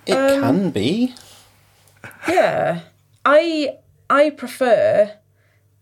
It 0.06 0.16
can 0.42 0.72
be. 0.72 1.14
Yeah, 2.28 2.82
I 3.26 3.78
I 4.10 4.32
prefer. 4.32 5.14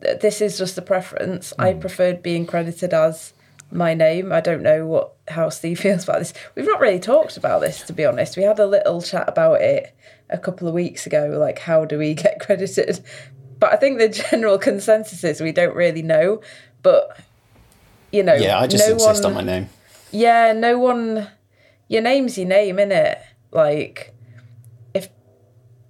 th- 0.01 0.19
This 0.19 0.41
is 0.41 0.57
just 0.59 0.77
a 0.77 0.81
preference. 0.81 1.53
I 1.57 1.73
preferred 1.73 2.21
being 2.21 2.45
credited 2.45 2.93
as 2.93 3.33
my 3.71 3.93
name. 3.93 4.31
I 4.31 4.41
don't 4.41 4.61
know 4.63 4.85
what 4.85 5.13
how 5.27 5.49
Steve 5.49 5.79
feels 5.79 6.03
about 6.03 6.19
this. 6.19 6.33
We've 6.55 6.65
not 6.65 6.79
really 6.79 6.99
talked 6.99 7.37
about 7.37 7.61
this 7.61 7.81
to 7.83 7.93
be 7.93 8.05
honest. 8.05 8.37
We 8.37 8.43
had 8.43 8.59
a 8.59 8.65
little 8.67 9.01
chat 9.01 9.27
about 9.27 9.61
it 9.61 9.95
a 10.29 10.37
couple 10.37 10.67
of 10.67 10.73
weeks 10.73 11.05
ago. 11.05 11.35
Like, 11.39 11.59
how 11.59 11.85
do 11.85 11.97
we 11.97 12.13
get 12.25 12.39
credited? 12.39 13.03
But 13.59 13.73
I 13.73 13.77
think 13.77 13.99
the 13.99 14.09
general 14.09 14.57
consensus 14.57 15.23
is 15.23 15.41
we 15.41 15.51
don't 15.51 15.75
really 15.75 16.01
know. 16.01 16.41
But 16.83 17.17
you 18.11 18.23
know, 18.23 18.35
Yeah, 18.35 18.59
I 18.59 18.67
just 18.67 18.87
no 18.87 18.93
insist 18.93 19.23
one, 19.23 19.31
on 19.37 19.45
my 19.45 19.51
name. 19.51 19.69
yeah, 20.11 20.53
no 20.53 20.77
one. 20.79 21.27
Your 21.87 22.01
name's 22.01 22.37
your 22.37 22.47
name, 22.47 22.77
innit? 22.77 23.19
Like, 23.51 24.13
if 24.93 25.09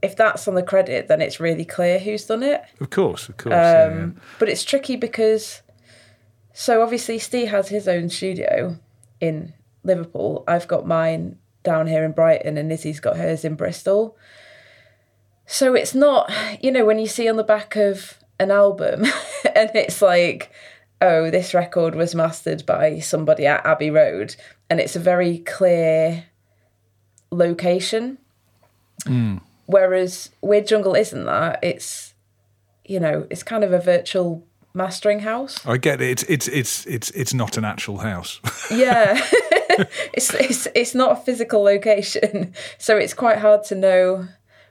if 0.02 0.16
that's 0.16 0.48
on 0.48 0.56
the 0.56 0.64
credit, 0.64 1.08
then 1.08 1.22
it's 1.22 1.40
really 1.40 1.66
clear 1.66 2.00
who's 2.00 2.26
done 2.26 2.44
it. 2.44 2.62
Of 2.80 2.90
course, 2.90 3.30
of 3.30 3.38
course. 3.38 3.54
yeah, 3.54 3.88
yeah. 3.90 4.04
Um, 4.04 4.16
but 4.40 4.50
it's 4.50 4.64
tricky 4.64 4.96
because, 4.96 5.62
so 6.58 6.82
obviously 6.82 7.20
Steve 7.20 7.50
has 7.50 7.68
his 7.68 7.86
own 7.86 8.08
studio 8.08 8.78
in 9.20 9.52
Liverpool. 9.84 10.46
I've 10.48 10.70
got 10.70 10.88
mine 10.88 11.38
down 11.64 11.86
here 11.86 12.06
in 12.06 12.14
Brighton, 12.14 12.58
and 12.58 12.72
Izzy's 12.72 13.02
got 13.02 13.18
hers 13.18 13.44
in 13.44 13.56
Bristol. 13.56 14.16
So 15.46 15.76
it's 15.76 15.94
not, 15.94 16.32
you 16.62 16.72
know, 16.72 16.86
when 16.86 16.98
you 16.98 17.08
see 17.08 17.28
on 17.28 17.36
the 17.36 17.44
back 17.44 17.76
of 17.76 18.18
an 18.40 18.52
album, 18.52 19.04
and 19.56 19.70
it's 19.76 20.02
like, 20.02 20.50
oh, 21.02 21.30
this 21.30 21.54
record 21.54 21.94
was 21.94 22.16
mastered 22.16 22.66
by 22.66 23.00
somebody 23.00 23.46
at 23.46 23.66
Abbey 23.66 23.92
Road, 23.92 24.38
and 24.70 24.80
it's 24.80 24.96
a 24.96 25.00
very 25.00 25.40
clear 25.40 26.24
location. 27.32 28.18
Hmm. 29.04 29.40
Whereas 29.66 30.30
Weird 30.40 30.68
Jungle 30.68 30.96
isn't 30.96 31.26
that. 31.26 31.60
It's, 31.62 32.14
you 32.86 33.02
know, 33.02 33.28
it's 33.30 33.44
kind 33.44 33.66
of 33.66 33.74
a 33.74 33.80
virtual 33.80 34.48
mastering 34.76 35.20
house. 35.20 35.66
I 35.66 35.78
get 35.78 36.02
it. 36.02 36.10
It's 36.10 36.24
it's 36.24 36.48
it's 36.48 36.86
it's 36.86 37.10
it's 37.12 37.34
not 37.34 37.58
an 37.58 37.66
actual 37.66 37.98
house. 38.00 38.40
Yeah. 38.72 39.22
it's, 40.14 40.34
it's 40.34 40.68
it's 40.74 40.96
not 40.96 41.12
a 41.12 41.16
physical 41.16 41.62
location. 41.62 42.54
So 42.78 42.98
it's 42.98 43.14
quite 43.14 43.40
hard 43.40 43.64
to 43.66 43.76
know 43.76 44.28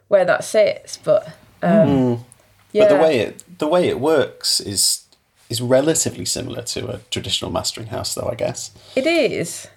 where 0.08 0.25
that 0.25 0.44
sits. 0.44 0.96
But 0.96 1.28
um, 1.62 2.25
yeah. 2.73 2.84
But 2.84 2.96
the 2.96 3.02
way 3.02 3.18
it 3.20 3.44
the 3.58 3.68
way 3.68 3.88
it 3.88 4.00
works 4.00 4.61
is 4.61 5.04
is 5.49 5.61
relatively 5.61 6.25
similar 6.25 6.62
to 6.62 6.88
a 6.88 6.99
traditional 7.11 7.50
mastering 7.50 7.88
house, 7.88 8.14
though 8.14 8.28
I 8.30 8.34
guess. 8.34 8.73
it 8.96 9.06
is. 9.06 9.68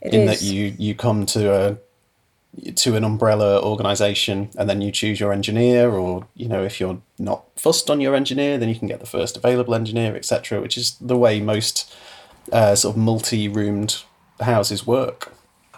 It 0.00 0.14
in 0.14 0.28
is. 0.28 0.40
that 0.40 0.46
you 0.46 0.74
you 0.78 0.94
come 0.94 1.26
to 1.26 1.52
a 1.52 1.78
to 2.74 2.96
an 2.96 3.04
umbrella 3.04 3.62
organization 3.62 4.50
and 4.56 4.68
then 4.68 4.80
you 4.80 4.90
choose 4.90 5.20
your 5.20 5.32
engineer 5.32 5.90
or 5.90 6.26
you 6.34 6.48
know 6.48 6.64
if 6.64 6.80
you're 6.80 7.00
not 7.18 7.44
fussed 7.56 7.90
on 7.90 8.00
your 8.00 8.14
engineer 8.14 8.58
then 8.58 8.68
you 8.68 8.74
can 8.74 8.88
get 8.88 9.00
the 9.00 9.06
first 9.06 9.36
available 9.36 9.74
engineer 9.74 10.16
etc 10.16 10.60
which 10.60 10.76
is 10.76 10.96
the 11.00 11.16
way 11.16 11.40
most 11.40 11.94
uh, 12.52 12.74
sort 12.74 12.94
of 12.94 13.00
multi-roomed 13.00 14.02
houses 14.40 14.86
work 14.86 15.32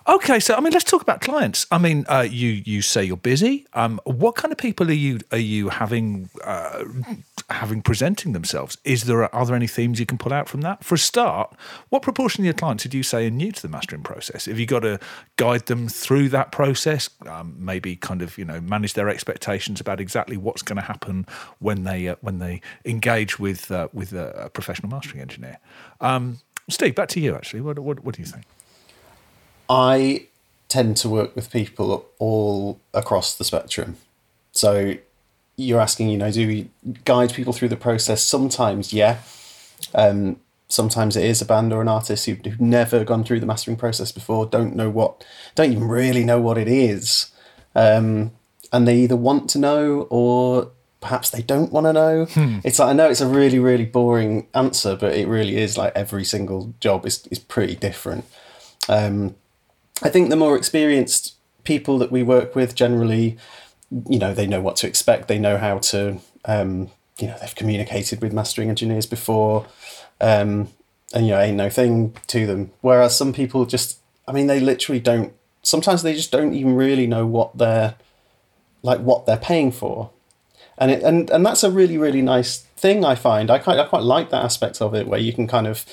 Okay, 0.09 0.41
so 0.41 0.55
I 0.55 0.61
mean, 0.61 0.73
let's 0.73 0.85
talk 0.85 1.03
about 1.03 1.21
clients. 1.21 1.67
I 1.71 1.77
mean, 1.77 2.07
uh, 2.09 2.27
you 2.29 2.63
you 2.65 2.81
say 2.81 3.05
you're 3.05 3.19
busy. 3.19 3.67
Um, 3.75 4.01
what 4.05 4.35
kind 4.35 4.51
of 4.51 4.57
people 4.57 4.89
are 4.89 4.95
you 4.95 5.21
are 5.31 5.39
you 5.39 5.69
having 5.69 6.31
uh, 6.43 6.85
having 7.51 7.83
presenting 7.83 8.33
themselves? 8.33 8.79
Is 8.85 9.05
there 9.05 9.33
are 9.35 9.45
there 9.45 9.55
any 9.55 9.67
themes 9.67 10.01
you 10.01 10.07
can 10.07 10.17
pull 10.17 10.33
out 10.33 10.49
from 10.49 10.63
that? 10.63 10.83
For 10.83 10.95
a 10.95 10.99
start, 10.99 11.55
what 11.91 12.01
proportion 12.01 12.43
of 12.43 12.47
your 12.47 12.55
clients 12.55 12.85
would 12.85 12.95
you 12.95 13.03
say 13.03 13.27
are 13.27 13.31
new 13.31 13.53
to 13.53 13.61
the 13.61 13.69
mastering 13.69 14.03
process? 14.03 14.47
Have 14.47 14.59
you 14.59 14.65
got 14.65 14.81
to 14.81 14.99
guide 15.37 15.67
them 15.67 15.87
through 15.87 16.31
that 16.31 16.51
process? 16.51 17.11
Um, 17.27 17.55
maybe 17.59 17.95
kind 17.95 18.23
of 18.23 18.39
you 18.39 18.47
know 18.47 18.61
manage 18.61 18.95
their 18.95 19.11
expectations 19.11 19.83
about 19.83 20.01
exactly 20.01 20.39
what's 20.39 20.63
going 20.63 20.77
to 20.77 20.83
happen 20.83 21.27
when 21.59 21.85
they 21.85 22.09
uh, 22.09 22.17
when 22.23 22.39
they 22.39 22.63
engage 22.87 23.39
with 23.39 23.71
uh, 23.71 23.89
with 23.93 24.15
a, 24.15 24.47
a 24.47 24.51
professional 24.51 24.89
mastering 24.89 25.21
engineer. 25.21 25.59
Um, 26.01 26.39
Steve, 26.71 26.95
back 26.95 27.11
to 27.11 27.21
you. 27.21 27.35
Actually, 27.35 27.61
what 27.61 27.79
what, 27.79 28.03
what 28.03 28.15
do 28.15 28.23
you 28.23 28.27
think? 28.27 28.47
I 29.71 30.27
tend 30.69 30.97
to 30.99 31.09
work 31.09 31.35
with 31.37 31.51
people 31.51 32.07
all 32.19 32.81
across 32.93 33.37
the 33.37 33.45
spectrum. 33.45 33.97
So 34.51 34.97
you're 35.57 35.81
asking, 35.81 36.09
you 36.09 36.19
know, 36.19 36.31
do 36.33 36.47
we 36.47 36.71
guide 37.05 37.33
people 37.33 37.53
through 37.53 37.69
the 37.69 37.77
process? 37.77 38.23
Sometimes, 38.25 38.93
yeah. 38.93 39.19
Um, 39.95 40.41
sometimes 40.69 41.17
it 41.17 41.25
is 41.25 41.41
a 41.41 41.45
band 41.45 41.73
or 41.73 41.81
an 41.81 41.89
artist 41.89 42.27
who, 42.27 42.35
who've 42.35 42.61
never 42.61 43.05
gone 43.05 43.23
through 43.23 43.39
the 43.39 43.47
mastering 43.47 43.77
process 43.77 44.11
before, 44.11 44.45
don't 44.45 44.75
know 44.75 44.91
what, 44.91 45.25
don't 45.55 45.71
even 45.71 45.87
really 45.89 46.25
know 46.25 46.41
what 46.41 46.59
it 46.59 46.69
is. 46.69 47.31
Um, 47.75 48.33
and 48.73 48.89
they 48.89 48.97
either 48.99 49.17
want 49.17 49.49
to 49.51 49.59
know 49.59 50.09
or 50.11 50.71
perhaps 51.01 51.31
they 51.31 51.43
don't 51.43 51.73
want 51.73 51.87
to 51.87 51.93
know. 51.93 52.27
It's 52.65 52.79
like, 52.79 52.89
I 52.89 52.93
know 52.93 53.09
it's 53.09 53.21
a 53.21 53.29
really, 53.29 53.59
really 53.61 53.87
boring 53.87 54.49
answer, 54.55 54.97
but 54.97 55.15
it 55.15 55.29
really 55.29 55.57
is 55.57 55.79
like 55.79 55.93
every 55.95 56.25
single 56.25 56.75
job 56.81 57.07
is, 57.07 57.27
is 57.29 57.39
pretty 57.39 57.77
different. 57.77 58.25
Um, 58.89 59.37
I 60.03 60.09
think 60.09 60.31
the 60.31 60.37
more 60.37 60.57
experienced 60.57 61.35
people 61.65 61.99
that 61.99 62.11
we 62.11 62.23
work 62.23 62.55
with 62.55 62.75
generally, 62.75 63.37
you 64.09 64.19
know, 64.19 64.33
they 64.33 64.47
know 64.47 64.61
what 64.61 64.77
to 64.77 64.87
expect. 64.87 65.29
They 65.29 65.39
know 65.39 65.59
how 65.59 65.79
to, 65.79 66.19
um, 66.45 66.91
you 67.19 67.27
know, 67.27 67.37
they've 67.41 67.55
communicated 67.55 68.23
with 68.23 68.33
mastering 68.33 68.71
engineers 68.71 69.07
before, 69.07 69.67
um, 70.21 70.69
and 71.13 71.27
you 71.27 71.33
know, 71.33 71.41
ain't 71.41 71.57
no 71.57 71.69
thing 71.69 72.17
to 72.29 72.47
them. 72.47 72.71
Whereas 72.81 73.17
some 73.17 73.33
people 73.33 73.67
just, 73.67 73.99
I 74.27 74.33
mean, 74.33 74.47
they 74.47 74.61
literally 74.61 75.01
don't. 75.01 75.33
Sometimes 75.63 76.03
they 76.03 76.15
just 76.15 76.33
don't 76.33 76.55
even 76.55 76.75
really 76.75 77.07
know 77.07 77.27
what 77.27 77.59
they're, 77.59 77.97
like, 78.83 79.01
what 79.01 79.27
they're 79.27 79.37
paying 79.37 79.73
for, 79.73 80.11
and 80.79 80.91
it 80.91 81.03
and 81.03 81.29
and 81.31 81.45
that's 81.45 81.63
a 81.63 81.71
really 81.71 81.99
really 81.99 82.23
nice 82.23 82.59
thing. 82.77 83.05
I 83.05 83.15
find 83.15 83.51
I 83.51 83.59
quite 83.59 83.79
I 83.79 83.87
quite 83.87 84.03
like 84.03 84.31
that 84.31 84.45
aspect 84.45 84.81
of 84.81 84.95
it 84.95 85.07
where 85.07 85.21
you 85.21 85.33
can 85.33 85.47
kind 85.47 85.67
of 85.67 85.85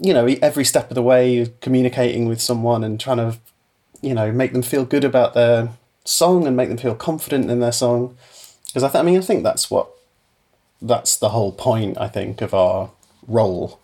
you 0.00 0.14
know, 0.14 0.26
every 0.42 0.64
step 0.64 0.90
of 0.90 0.94
the 0.94 1.02
way, 1.02 1.52
communicating 1.60 2.26
with 2.26 2.40
someone 2.40 2.84
and 2.84 3.00
trying 3.00 3.16
to, 3.18 3.38
you 4.00 4.14
know, 4.14 4.30
make 4.32 4.52
them 4.52 4.62
feel 4.62 4.84
good 4.84 5.04
about 5.04 5.34
their 5.34 5.70
song 6.04 6.46
and 6.46 6.56
make 6.56 6.68
them 6.68 6.78
feel 6.78 6.94
confident 6.94 7.50
in 7.50 7.60
their 7.60 7.72
song. 7.72 8.16
Because 8.66 8.84
I, 8.84 8.88
th- 8.88 9.00
I 9.00 9.02
mean, 9.02 9.18
I 9.18 9.22
think 9.22 9.42
that's 9.42 9.70
what, 9.70 9.88
that's 10.80 11.16
the 11.16 11.30
whole 11.30 11.52
point. 11.52 11.98
I 11.98 12.08
think 12.08 12.40
of 12.40 12.54
our 12.54 12.90
role, 13.26 13.80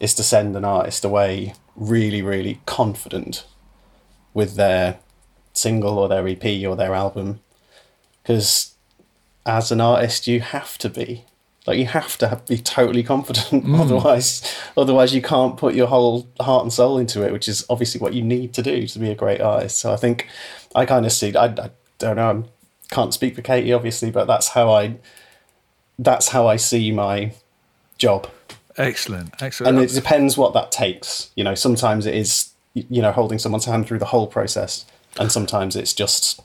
is 0.00 0.14
to 0.14 0.22
send 0.22 0.56
an 0.56 0.64
artist 0.64 1.04
away 1.04 1.54
really, 1.74 2.22
really 2.22 2.60
confident 2.66 3.46
with 4.34 4.56
their 4.56 4.98
single 5.52 5.98
or 5.98 6.08
their 6.08 6.26
EP 6.28 6.44
or 6.66 6.76
their 6.76 6.94
album. 6.94 7.40
Because 8.22 8.74
as 9.46 9.70
an 9.70 9.80
artist, 9.80 10.26
you 10.26 10.40
have 10.40 10.76
to 10.78 10.88
be 10.88 11.24
like 11.66 11.78
you 11.78 11.86
have 11.86 12.16
to 12.18 12.28
have, 12.28 12.46
be 12.46 12.58
totally 12.58 13.02
confident. 13.02 13.64
Mm. 13.64 13.80
Otherwise 13.80 14.56
otherwise 14.76 15.14
you 15.14 15.22
can't 15.22 15.56
put 15.56 15.74
your 15.74 15.88
whole 15.88 16.28
heart 16.40 16.62
and 16.62 16.72
soul 16.72 16.98
into 16.98 17.22
it 17.22 17.32
which 17.32 17.48
is 17.48 17.64
obviously 17.68 18.00
what 18.00 18.14
you 18.14 18.22
need 18.22 18.54
to 18.54 18.62
do 18.62 18.86
to 18.86 18.98
be 18.98 19.10
a 19.10 19.14
great 19.14 19.40
artist. 19.40 19.78
So 19.78 19.92
i 19.92 19.96
think 19.96 20.28
i 20.74 20.84
kind 20.84 21.06
of 21.06 21.12
see 21.12 21.34
i, 21.34 21.46
I 21.46 21.70
don't 21.98 22.16
know 22.16 22.44
i 22.44 22.94
can't 22.94 23.14
speak 23.14 23.34
for 23.34 23.42
katie 23.42 23.72
obviously 23.72 24.10
but 24.10 24.26
that's 24.26 24.48
how 24.48 24.70
i 24.70 24.96
that's 25.98 26.28
how 26.28 26.46
i 26.46 26.56
see 26.56 26.92
my 26.92 27.32
job. 27.98 28.28
Excellent, 28.78 29.42
excellent. 29.42 29.74
and 29.74 29.84
it 29.84 29.94
depends 29.94 30.36
what 30.36 30.52
that 30.52 30.70
takes. 30.70 31.30
You 31.34 31.44
know 31.44 31.54
sometimes 31.54 32.06
it 32.06 32.14
is 32.14 32.52
you 32.74 33.00
know 33.00 33.12
holding 33.12 33.38
someone's 33.38 33.64
hand 33.64 33.86
through 33.86 33.98
the 33.98 34.06
whole 34.06 34.26
process 34.26 34.84
and 35.18 35.32
sometimes 35.32 35.76
it's 35.76 35.94
just 35.94 36.40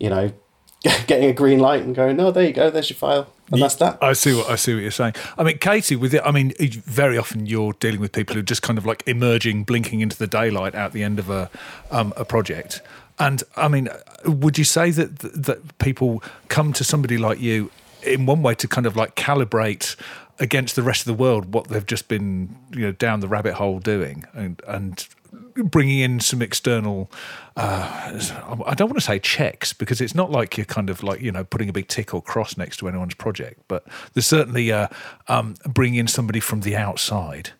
you 0.00 0.10
know 0.10 0.32
getting 1.06 1.30
a 1.30 1.32
green 1.32 1.60
light 1.60 1.82
and 1.82 1.94
going 1.94 2.16
no 2.16 2.32
there 2.32 2.44
you 2.44 2.52
go 2.52 2.70
there's 2.70 2.90
your 2.90 2.96
file 2.96 3.32
and 3.50 3.62
that's 3.62 3.76
that 3.76 3.98
I 4.02 4.12
see 4.12 4.34
what 4.34 4.48
I 4.48 4.56
see 4.56 4.74
what 4.74 4.82
you're 4.82 4.90
saying. 4.90 5.14
I 5.36 5.42
mean, 5.42 5.58
Katie, 5.58 5.96
with 5.96 6.14
it, 6.14 6.22
I 6.24 6.30
mean, 6.30 6.52
very 6.58 7.18
often 7.18 7.46
you're 7.46 7.72
dealing 7.74 8.00
with 8.00 8.12
people 8.12 8.34
who 8.34 8.40
are 8.40 8.44
just 8.44 8.62
kind 8.62 8.78
of 8.78 8.86
like 8.86 9.02
emerging, 9.06 9.64
blinking 9.64 10.00
into 10.00 10.16
the 10.16 10.26
daylight 10.26 10.74
at 10.74 10.92
the 10.92 11.02
end 11.02 11.18
of 11.18 11.30
a 11.30 11.50
um, 11.90 12.12
a 12.16 12.24
project. 12.24 12.80
And 13.18 13.42
I 13.56 13.68
mean, 13.68 13.88
would 14.24 14.56
you 14.56 14.64
say 14.64 14.90
that 14.92 15.18
that 15.18 15.78
people 15.78 16.22
come 16.48 16.72
to 16.74 16.84
somebody 16.84 17.18
like 17.18 17.40
you 17.40 17.70
in 18.02 18.26
one 18.26 18.42
way 18.42 18.54
to 18.54 18.68
kind 18.68 18.86
of 18.86 18.96
like 18.96 19.14
calibrate 19.14 19.96
against 20.38 20.74
the 20.74 20.82
rest 20.82 21.02
of 21.02 21.06
the 21.06 21.22
world 21.22 21.52
what 21.52 21.68
they've 21.68 21.86
just 21.86 22.08
been 22.08 22.56
you 22.72 22.80
know 22.80 22.92
down 22.92 23.20
the 23.20 23.28
rabbit 23.28 23.54
hole 23.54 23.78
doing 23.78 24.24
and 24.32 24.62
and 24.66 25.06
bringing 25.56 26.00
in 26.00 26.20
some 26.20 26.42
external 26.42 27.10
uh, 27.56 28.18
I 28.66 28.74
don't 28.74 28.88
want 28.88 28.98
to 28.98 29.04
say 29.04 29.18
checks 29.18 29.72
because 29.72 30.00
it's 30.00 30.14
not 30.14 30.30
like 30.30 30.56
you're 30.56 30.64
kind 30.64 30.90
of 30.90 31.02
like 31.02 31.20
you 31.20 31.32
know 31.32 31.44
putting 31.44 31.68
a 31.68 31.72
big 31.72 31.88
tick 31.88 32.14
or 32.14 32.22
cross 32.22 32.56
next 32.56 32.78
to 32.78 32.88
anyone's 32.88 33.14
project 33.14 33.60
but 33.68 33.84
there's 34.14 34.26
certainly 34.26 34.72
uh, 34.72 34.88
um, 35.28 35.54
bringing 35.64 35.98
in 35.98 36.08
somebody 36.08 36.40
from 36.40 36.60
the 36.62 36.76
outside. 36.76 37.50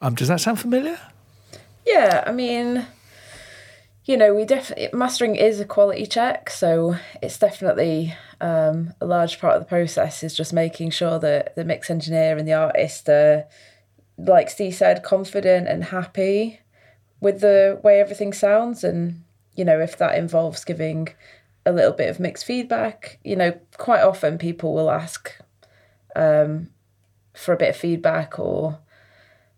Um, 0.00 0.14
does 0.14 0.28
that 0.28 0.40
sound 0.40 0.60
familiar? 0.60 0.98
Yeah, 1.86 2.24
I 2.26 2.32
mean, 2.32 2.86
you 4.04 4.16
know, 4.16 4.34
we 4.34 4.44
definitely 4.44 4.88
mastering 4.92 5.36
is 5.36 5.60
a 5.60 5.64
quality 5.64 6.06
check, 6.06 6.50
so 6.50 6.96
it's 7.22 7.38
definitely 7.38 8.14
um, 8.40 8.94
a 9.00 9.06
large 9.06 9.40
part 9.40 9.56
of 9.56 9.62
the 9.62 9.68
process 9.68 10.22
is 10.22 10.34
just 10.34 10.52
making 10.52 10.90
sure 10.90 11.18
that 11.18 11.56
the 11.56 11.64
mix 11.64 11.90
engineer 11.90 12.36
and 12.36 12.46
the 12.46 12.52
artist 12.54 13.08
are, 13.08 13.46
like 14.16 14.50
Steve 14.50 14.74
said, 14.74 15.02
confident 15.02 15.68
and 15.68 15.84
happy 15.84 16.60
with 17.20 17.40
the 17.40 17.80
way 17.82 18.00
everything 18.00 18.32
sounds, 18.32 18.84
and 18.84 19.22
you 19.54 19.64
know, 19.64 19.80
if 19.80 19.96
that 19.98 20.16
involves 20.16 20.64
giving 20.64 21.08
a 21.66 21.72
little 21.72 21.92
bit 21.92 22.08
of 22.08 22.20
mixed 22.20 22.44
feedback, 22.44 23.18
you 23.24 23.36
know, 23.36 23.58
quite 23.76 24.02
often 24.02 24.38
people 24.38 24.74
will 24.74 24.90
ask 24.90 25.34
um, 26.16 26.68
for 27.34 27.52
a 27.52 27.56
bit 27.56 27.70
of 27.70 27.76
feedback 27.76 28.38
or 28.38 28.78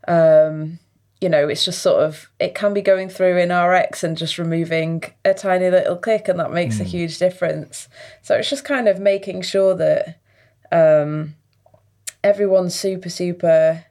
um, 0.09 0.79
you 1.21 1.29
know, 1.29 1.49
it's 1.49 1.65
just 1.65 1.83
sort 1.83 2.03
of 2.03 2.31
it 2.39 2.55
can 2.55 2.73
be 2.73 2.81
going 2.81 3.09
through 3.09 3.37
in 3.37 3.53
RX 3.53 4.03
and 4.03 4.17
just 4.17 4.39
removing 4.39 5.05
a 5.25 5.35
tiny 5.35 5.71
little 5.71 5.97
click, 5.97 6.29
and 6.29 6.41
that 6.41 6.53
makes 6.53 6.77
mm. 6.77 6.81
a 6.81 6.85
hmm. 6.85 6.91
huge 6.91 7.19
difference. 7.19 7.89
So 8.23 8.37
it's 8.37 8.49
just 8.49 8.65
kind 8.65 8.89
of 8.89 8.99
making 8.99 9.43
sure 9.43 9.75
that 9.75 10.19
um, 10.73 11.35
everyone's 12.25 12.75
super 12.75 13.11
super 13.11 13.85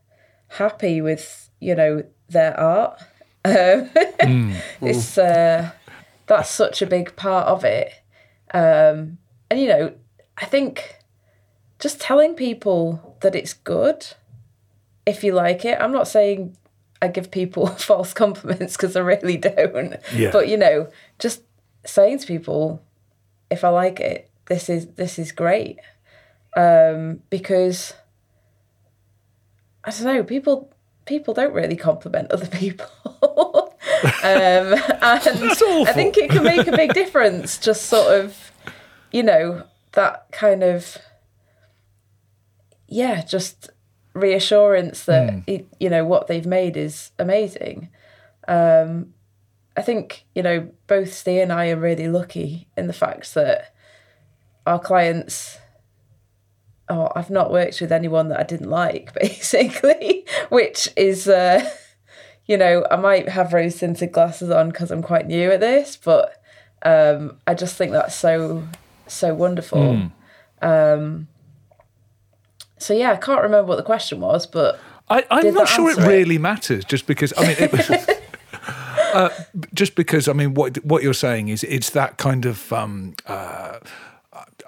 happy 0.53 1.01
with 1.01 1.49
you 1.59 1.75
know 1.75 2.03
their 2.29 2.59
art. 2.59 2.99
Um, 3.49 3.89
mm. 3.89 4.61
it's 4.81 5.17
uh, 5.17 5.71
that's 6.27 6.49
such 6.49 6.81
a 6.81 6.87
big 6.87 7.15
part 7.15 7.47
of 7.47 7.63
it, 7.63 7.93
um, 8.53 9.17
and 9.49 9.59
you 9.59 9.67
know, 9.67 9.93
I 10.37 10.45
think 10.45 10.97
just 11.79 12.01
telling 12.01 12.35
people 12.35 13.17
that 13.21 13.35
it's 13.35 13.53
good 13.53 14.05
if 15.05 15.23
you 15.23 15.33
like 15.33 15.65
it. 15.65 15.77
I'm 15.79 15.91
not 15.91 16.07
saying 16.07 16.55
I 17.01 17.07
give 17.07 17.31
people 17.31 17.67
false 17.89 18.13
compliments 18.13 18.75
because 18.77 18.95
I 18.95 19.01
really 19.01 19.37
don't. 19.37 19.95
Yeah. 20.13 20.31
But 20.31 20.47
you 20.47 20.57
know, 20.57 20.89
just 21.17 21.41
saying 21.85 22.19
to 22.19 22.27
people, 22.27 22.83
if 23.49 23.63
I 23.63 23.69
like 23.69 23.99
it, 23.99 24.29
this 24.47 24.69
is 24.69 24.87
this 24.95 25.17
is 25.17 25.31
great. 25.31 25.79
Um, 26.57 27.21
because 27.29 27.93
I 29.83 29.91
don't 29.91 30.03
know, 30.03 30.23
people 30.23 30.71
people 31.09 31.33
don't 31.33 31.53
really 31.53 31.75
compliment 31.75 32.31
other 32.31 32.47
people. 32.47 32.87
um, 34.23 34.73
and 34.73 34.81
I 35.01 35.91
think 35.93 36.17
it 36.17 36.29
can 36.29 36.43
make 36.43 36.67
a 36.67 36.71
big 36.71 36.93
difference, 36.93 37.57
just 37.57 37.87
sort 37.87 38.07
of, 38.13 38.51
you 39.11 39.23
know, 39.23 39.63
that 39.91 40.31
kind 40.31 40.63
of 40.63 40.97
yeah, 42.89 43.23
just 43.23 43.69
reassurance 44.13 45.05
that 45.05 45.29
mm. 45.29 45.43
it, 45.47 45.67
you 45.79 45.89
know 45.89 46.03
what 46.03 46.27
they've 46.27 46.45
made 46.45 46.75
is 46.75 47.11
amazing. 47.19 47.89
Um, 48.47 49.13
I 49.77 49.81
think 49.81 50.25
you 50.35 50.43
know 50.43 50.69
both 50.87 51.13
Steve 51.13 51.43
and 51.43 51.53
I 51.53 51.69
are 51.69 51.77
really 51.77 52.07
lucky 52.07 52.67
in 52.75 52.87
the 52.87 52.93
fact 52.93 53.33
that 53.35 53.73
our 54.65 54.79
clients. 54.79 55.57
Oh, 56.89 57.11
I've 57.15 57.29
not 57.29 57.51
worked 57.51 57.81
with 57.81 57.91
anyone 57.91 58.29
that 58.29 58.39
I 58.39 58.43
didn't 58.43 58.69
like, 58.69 59.13
basically, 59.19 60.25
which 60.49 60.89
is, 60.95 61.27
uh, 61.27 61.69
you 62.45 62.57
know, 62.57 62.85
I 62.89 62.95
might 62.95 63.29
have 63.29 63.53
rose 63.53 63.77
tinted 63.77 64.11
glasses 64.11 64.49
on 64.49 64.69
because 64.69 64.91
I'm 64.91 65.03
quite 65.03 65.27
new 65.27 65.51
at 65.51 65.59
this, 65.59 65.97
but 65.97 66.41
um, 66.83 67.37
I 67.45 67.53
just 67.53 67.75
think 67.75 67.91
that's 67.91 68.15
so, 68.15 68.63
so 69.07 69.33
wonderful. 69.33 69.79
Mm. 69.79 70.11
Um, 70.61 71.27
so 72.79 72.93
yeah, 72.93 73.11
I 73.11 73.17
can't 73.17 73.43
remember 73.43 73.67
what 73.67 73.75
the 73.75 73.83
question 73.83 74.21
was, 74.21 74.47
but 74.47 74.79
I, 75.09 75.25
I'm 75.29 75.53
not 75.53 75.67
sure 75.67 75.91
it, 75.91 75.97
it 75.97 76.07
really 76.07 76.37
matters. 76.37 76.85
Just 76.85 77.07
because 77.07 77.33
I 77.37 77.41
mean, 77.41 77.55
it 77.59 77.71
was, 77.71 77.89
uh, 79.13 79.29
just 79.73 79.95
because 79.95 80.27
I 80.27 80.33
mean, 80.33 80.53
what 80.53 80.83
what 80.85 81.03
you're 81.03 81.13
saying 81.13 81.49
is 81.49 81.63
it's 81.65 81.89
that 81.91 82.17
kind 82.17 82.45
of 82.45 82.71
um, 82.71 83.15
uh, 83.25 83.79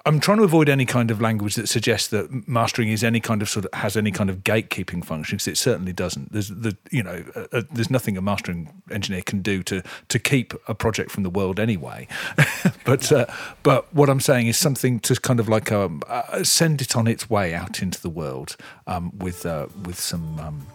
I'm 0.05 0.20
trying 0.20 0.39
to 0.39 0.43
avoid 0.43 0.67
any 0.67 0.86
kind 0.86 1.12
of 1.12 1.22
language 1.22 1.55
that 1.55 1.70
suggests 1.70 2.08
that 2.10 2.48
mastering 2.48 2.90
is 2.90 3.03
any 3.03 3.20
kind 3.20 3.42
of 3.42 3.50
sort 3.50 3.66
of 3.66 3.74
has 3.74 3.96
any 3.96 4.11
kind 4.11 4.29
of 4.29 4.44
gatekeeping 4.44 5.05
function 5.05 5.37
because 5.37 5.48
it 5.48 5.57
certainly 5.57 5.94
doesn't. 5.94 6.31
There's 6.31 6.50
the 6.50 6.75
you 6.92 7.03
know 7.03 7.24
uh, 7.35 7.46
uh, 7.51 7.61
there's 7.72 7.92
nothing 7.92 8.18
a 8.18 8.22
mastering 8.22 8.81
engineer 8.90 9.22
can 9.22 9.42
do 9.42 9.61
to 9.64 9.83
to 10.09 10.20
keep 10.20 10.53
a 10.68 10.74
project 10.74 11.11
from 11.11 11.24
the 11.24 11.29
world 11.29 11.59
anyway. 11.59 12.07
but 12.85 13.11
uh, 13.11 13.27
but 13.61 13.94
what 13.94 14.09
I'm 14.09 14.20
saying 14.20 14.48
is 14.48 14.57
something 14.57 15.00
to 15.01 15.16
kind 15.16 15.40
of 15.40 15.48
like 15.48 15.72
um, 15.72 16.01
uh, 16.07 16.44
send 16.44 16.81
it 16.81 16.96
on 16.96 17.07
its 17.07 17.29
way 17.29 17.53
out 17.53 17.81
into 17.81 18.01
the 18.01 18.09
world 18.09 18.55
um, 18.87 19.18
with 19.18 19.46
uh, 19.46 19.68
with 19.85 20.00
some. 20.00 20.40
Um, 20.40 20.68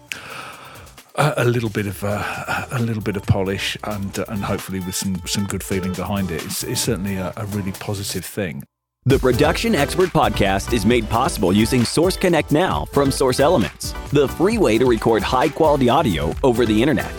a, 1.18 1.46
little 1.46 1.70
bit 1.70 1.86
of 1.86 2.04
uh, 2.04 2.66
a 2.72 2.78
little 2.78 3.02
bit 3.02 3.16
of 3.16 3.22
polish 3.22 3.74
and 3.84 4.18
uh, 4.18 4.26
and 4.28 4.44
hopefully 4.44 4.80
with 4.80 4.94
some 4.94 5.16
some 5.24 5.46
good 5.46 5.62
feeling 5.62 5.94
behind 5.94 6.30
it. 6.30 6.44
It's, 6.44 6.62
it's 6.62 6.82
certainly 6.82 7.16
a, 7.16 7.32
a 7.38 7.46
really 7.46 7.72
positive 7.72 8.24
thing. 8.24 8.64
The 9.08 9.20
Production 9.20 9.76
Expert 9.76 10.08
Podcast 10.08 10.72
is 10.72 10.84
made 10.84 11.08
possible 11.08 11.52
using 11.52 11.84
Source 11.84 12.16
Connect 12.16 12.50
Now 12.50 12.86
from 12.86 13.12
Source 13.12 13.38
Elements, 13.38 13.92
the 14.10 14.26
free 14.26 14.58
way 14.58 14.78
to 14.78 14.84
record 14.84 15.22
high 15.22 15.48
quality 15.48 15.88
audio 15.88 16.34
over 16.42 16.66
the 16.66 16.82
internet. 16.82 17.12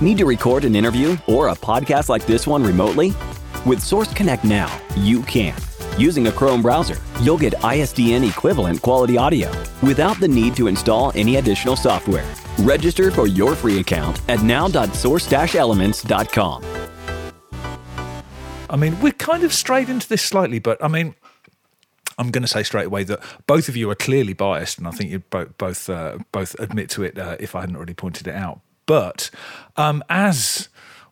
Need 0.00 0.18
to 0.18 0.24
record 0.24 0.64
an 0.64 0.76
interview 0.76 1.16
or 1.26 1.48
a 1.48 1.54
podcast 1.56 2.10
like 2.10 2.26
this 2.26 2.46
one 2.46 2.62
remotely? 2.62 3.12
With 3.66 3.82
Source 3.82 4.14
Connect 4.14 4.44
Now, 4.44 4.70
you 4.94 5.22
can. 5.22 5.56
Using 5.98 6.28
a 6.28 6.32
Chrome 6.32 6.62
browser, 6.62 6.98
you'll 7.22 7.38
get 7.38 7.54
ISDN 7.54 8.30
equivalent 8.30 8.80
quality 8.80 9.18
audio 9.18 9.50
without 9.82 10.20
the 10.20 10.28
need 10.28 10.54
to 10.54 10.68
install 10.68 11.10
any 11.16 11.38
additional 11.38 11.74
software. 11.74 12.32
Register 12.60 13.10
for 13.10 13.26
your 13.26 13.56
free 13.56 13.80
account 13.80 14.20
at 14.28 14.44
now.source-elements.com. 14.44 16.79
I 18.70 18.76
mean, 18.76 19.00
we're 19.00 19.12
kind 19.12 19.42
of 19.42 19.52
strayed 19.52 19.88
into 19.88 20.08
this 20.08 20.22
slightly, 20.22 20.60
but 20.60 20.82
I 20.82 20.88
mean, 20.88 21.16
I'm 22.18 22.30
going 22.30 22.42
to 22.42 22.48
say 22.48 22.62
straight 22.62 22.86
away 22.86 23.02
that 23.04 23.20
both 23.46 23.68
of 23.68 23.76
you 23.76 23.90
are 23.90 23.94
clearly 23.94 24.32
biased, 24.32 24.78
and 24.78 24.86
I 24.86 24.92
think 24.92 25.10
you 25.10 25.18
both 25.18 25.58
both 25.58 25.90
uh, 25.90 26.18
both 26.32 26.54
admit 26.60 26.88
to 26.90 27.02
it 27.02 27.18
uh, 27.18 27.36
if 27.40 27.54
I 27.54 27.60
hadn't 27.60 27.76
already 27.76 27.94
pointed 27.94 28.28
it 28.28 28.34
out. 28.34 28.60
But 28.86 29.30
um, 29.76 30.04
as 30.08 30.68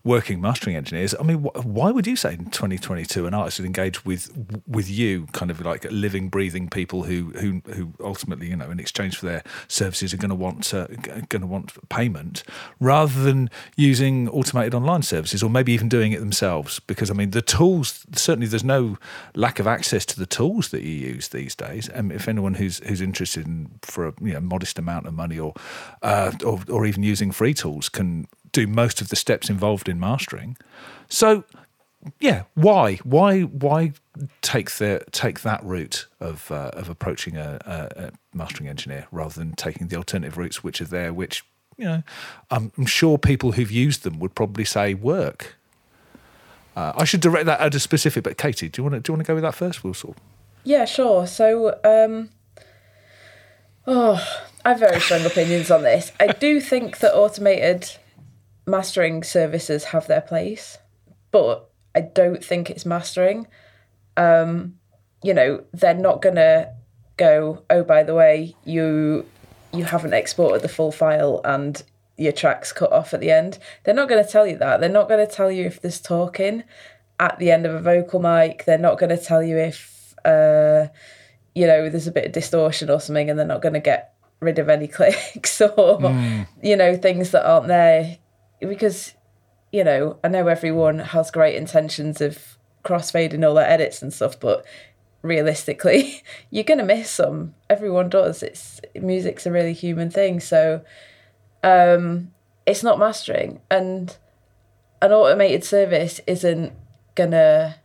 working 0.08 0.40
mastering 0.40 0.74
engineers. 0.74 1.14
I 1.20 1.22
mean, 1.22 1.42
wh- 1.42 1.66
why 1.66 1.90
would 1.90 2.06
you 2.06 2.16
say 2.16 2.32
in 2.32 2.46
2022 2.46 3.26
an 3.26 3.34
artist 3.34 3.58
would 3.58 3.66
engage 3.66 4.04
with 4.06 4.30
with 4.66 4.88
you, 4.88 5.26
kind 5.32 5.50
of 5.50 5.60
like 5.60 5.84
living, 5.90 6.30
breathing 6.30 6.68
people 6.68 7.02
who 7.02 7.30
who 7.32 7.60
who 7.74 7.92
ultimately, 8.00 8.48
you 8.48 8.56
know, 8.56 8.70
in 8.70 8.80
exchange 8.80 9.18
for 9.18 9.26
their 9.26 9.44
services, 9.68 10.14
are 10.14 10.16
going 10.16 10.30
to 10.30 10.34
want 10.34 10.72
uh, 10.72 10.86
going 11.28 11.42
to 11.42 11.46
want 11.46 11.72
payment, 11.90 12.42
rather 12.80 13.22
than 13.22 13.50
using 13.76 14.28
automated 14.30 14.74
online 14.74 15.02
services 15.02 15.42
or 15.42 15.50
maybe 15.50 15.72
even 15.72 15.88
doing 15.88 16.12
it 16.12 16.20
themselves? 16.20 16.80
Because 16.80 17.10
I 17.10 17.14
mean, 17.14 17.30
the 17.30 17.42
tools 17.42 18.06
certainly 18.14 18.46
there's 18.46 18.64
no 18.64 18.96
lack 19.34 19.58
of 19.58 19.66
access 19.66 20.06
to 20.06 20.18
the 20.18 20.26
tools 20.26 20.70
that 20.70 20.82
you 20.82 20.92
use 20.92 21.28
these 21.28 21.54
days. 21.54 21.86
And 21.90 22.10
if 22.10 22.28
anyone 22.28 22.54
who's 22.54 22.78
who's 22.78 23.02
interested 23.02 23.46
in 23.46 23.78
for 23.82 24.08
a 24.08 24.14
you 24.22 24.32
know, 24.32 24.40
modest 24.40 24.78
amount 24.78 25.06
of 25.06 25.12
money 25.12 25.38
or, 25.38 25.52
uh, 26.02 26.32
or 26.44 26.60
or 26.70 26.86
even 26.86 27.02
using 27.02 27.30
free 27.30 27.52
tools 27.52 27.90
can 27.90 28.26
do 28.58 28.66
most 28.66 29.00
of 29.00 29.08
the 29.08 29.16
steps 29.16 29.48
involved 29.48 29.88
in 29.88 30.00
mastering. 30.00 30.56
So, 31.08 31.44
yeah, 32.20 32.44
why, 32.54 32.96
why, 32.96 33.42
why 33.42 33.92
take 34.42 34.72
the 34.72 35.04
take 35.10 35.40
that 35.40 35.62
route 35.64 36.06
of 36.20 36.50
uh, 36.50 36.70
of 36.72 36.88
approaching 36.88 37.36
a, 37.36 37.58
a, 37.64 38.04
a, 38.04 38.10
mastering 38.34 38.68
engineer 38.68 39.06
rather 39.10 39.34
than 39.34 39.52
taking 39.54 39.88
the 39.88 39.96
alternative 39.96 40.38
routes 40.38 40.62
which 40.62 40.80
are 40.80 40.86
there, 40.86 41.12
which 41.12 41.44
you 41.76 41.84
know, 41.84 42.02
I'm, 42.50 42.72
I'm 42.76 42.86
sure 42.86 43.18
people 43.18 43.52
who've 43.52 43.70
used 43.70 44.02
them 44.02 44.18
would 44.18 44.34
probably 44.34 44.64
say 44.64 44.94
work. 44.94 45.56
Uh, 46.76 46.92
I 46.96 47.04
should 47.04 47.20
direct 47.20 47.46
that 47.46 47.60
at 47.60 47.74
a 47.74 47.80
specific, 47.80 48.24
but 48.24 48.36
Katie, 48.36 48.68
do 48.68 48.80
you 48.80 48.84
want 48.84 48.94
to 48.94 49.00
do 49.00 49.10
you 49.10 49.14
want 49.16 49.26
to 49.26 49.30
go 49.30 49.34
with 49.34 49.42
that 49.42 49.54
first? 49.54 49.82
We'll 49.82 49.94
sort. 49.94 50.16
Yeah, 50.64 50.84
sure. 50.84 51.26
So, 51.26 51.78
um, 51.84 52.30
oh, 53.86 54.22
I 54.64 54.70
have 54.70 54.80
very 54.80 55.00
strong 55.00 55.24
opinions 55.24 55.70
on 55.70 55.82
this. 55.82 56.12
I 56.20 56.28
do 56.28 56.60
think 56.60 56.98
that 56.98 57.14
automated 57.14 57.96
mastering 58.68 59.22
services 59.22 59.85
have 59.85 60.07
their 60.07 60.20
place, 60.20 60.78
but 61.31 61.70
I 61.94 62.02
don't 62.02 62.44
think 62.44 62.70
it's 62.70 62.87
mastering. 62.87 63.46
Um, 64.16 64.74
you 65.22 65.35
know, 65.35 65.64
they're 65.72 65.94
not 65.94 66.22
gonna 66.22 66.72
go, 67.16 67.64
oh, 67.70 67.83
by 67.83 68.02
the 68.02 68.14
way, 68.14 68.54
you 68.64 69.26
you 69.72 69.85
haven't 69.85 70.14
exported 70.14 70.62
the 70.62 70.68
full 70.68 70.92
file 70.92 71.40
and 71.44 71.83
your 72.16 72.33
track's 72.33 72.72
cut 72.72 72.92
off 72.92 73.14
at 73.14 73.20
the 73.20 73.31
end. 73.31 73.59
They're 73.85 73.94
not 73.94 74.09
going 74.09 74.22
to 74.24 74.31
tell 74.31 74.46
you 74.46 74.57
that. 74.59 74.81
They're 74.81 74.88
not 74.88 75.09
going 75.09 75.24
to 75.24 75.33
tell 75.33 75.52
you 75.52 75.66
if 75.66 75.81
there's 75.81 76.00
talking 76.00 76.64
at 77.20 77.38
the 77.38 77.50
end 77.50 77.64
of 77.64 77.74
a 77.74 77.81
vocal 77.81 78.20
mic. 78.20 78.64
They're 78.64 78.76
not 78.76 78.98
going 78.98 79.16
to 79.16 79.22
tell 79.22 79.42
you 79.42 79.57
if, 79.57 80.14
uh, 80.24 80.88
you 81.54 81.66
know, 81.66 81.88
there's 81.88 82.07
a 82.07 82.12
bit 82.12 82.26
of 82.26 82.33
distortion 82.33 82.90
or 82.90 83.00
something, 83.00 83.31
and 83.31 83.38
they're 83.38 83.46
not 83.46 83.62
going 83.62 83.74
to 83.74 83.81
get 83.81 84.14
rid 84.40 84.59
of 84.59 84.68
any 84.68 84.88
clicks 84.88 85.61
or, 85.61 85.98
mm. 85.98 86.46
you 86.62 86.76
know, 86.76 86.96
things 86.96 87.31
that 87.31 87.46
aren't 87.46 87.68
there 87.68 88.18
because 88.60 89.14
you 89.72 89.84
know 89.84 90.18
I 90.24 90.28
know 90.28 90.46
everyone 90.48 90.98
has 90.98 91.30
great 91.30 91.56
intentions 91.56 92.20
of 92.20 92.58
crossfading 92.84 93.46
all 93.46 93.54
their 93.54 93.68
edits 93.68 94.02
and 94.02 94.12
stuff, 94.12 94.38
but 94.38 94.64
realistically, 95.22 96.22
you're 96.50 96.64
gonna 96.64 96.84
miss 96.84 97.10
some. 97.10 97.54
Everyone 97.68 98.08
does. 98.08 98.42
It's 98.42 98.80
music's 98.94 99.46
a 99.46 99.52
really 99.52 99.72
human 99.72 100.10
thing, 100.10 100.40
so 100.40 100.82
um, 101.62 102.32
it's 102.66 102.82
not 102.82 102.98
mastering. 102.98 103.60
And 103.70 104.16
an 105.00 105.12
automated 105.12 105.64
service 105.64 106.20
isn't 106.26 106.72
gonna 107.14 107.76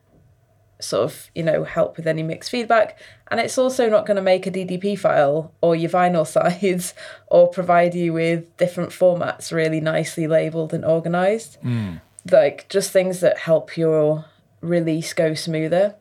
sort 0.84 1.04
of 1.04 1.30
you 1.36 1.44
know 1.44 1.64
help 1.64 1.98
with 1.98 2.08
any 2.08 2.24
mixed 2.24 2.50
feedback. 2.52 3.00
And 3.30 3.40
it's 3.40 3.58
also 3.58 3.90
not 3.90 4.06
going 4.06 4.18
to 4.18 4.22
make 4.22 4.46
a 4.46 4.52
ddp 4.52 5.00
file 5.00 5.54
or 5.62 5.76
your 5.76 5.90
vinyl 5.90 6.28
sides 6.38 6.94
or 7.28 7.50
provide 7.50 7.96
you 7.96 8.14
with 8.14 8.56
different 8.58 8.92
formats 8.92 9.52
really 9.52 9.82
nicely 9.82 10.28
labeled 10.28 10.74
and 10.74 10.86
organized. 10.86 11.58
Mm. 11.64 12.02
like 12.32 12.70
just 12.70 12.92
things 12.92 13.20
that 13.22 13.40
help 13.40 13.76
your 13.78 14.26
release 14.62 15.14
go 15.14 15.34
smoother. 15.34 15.96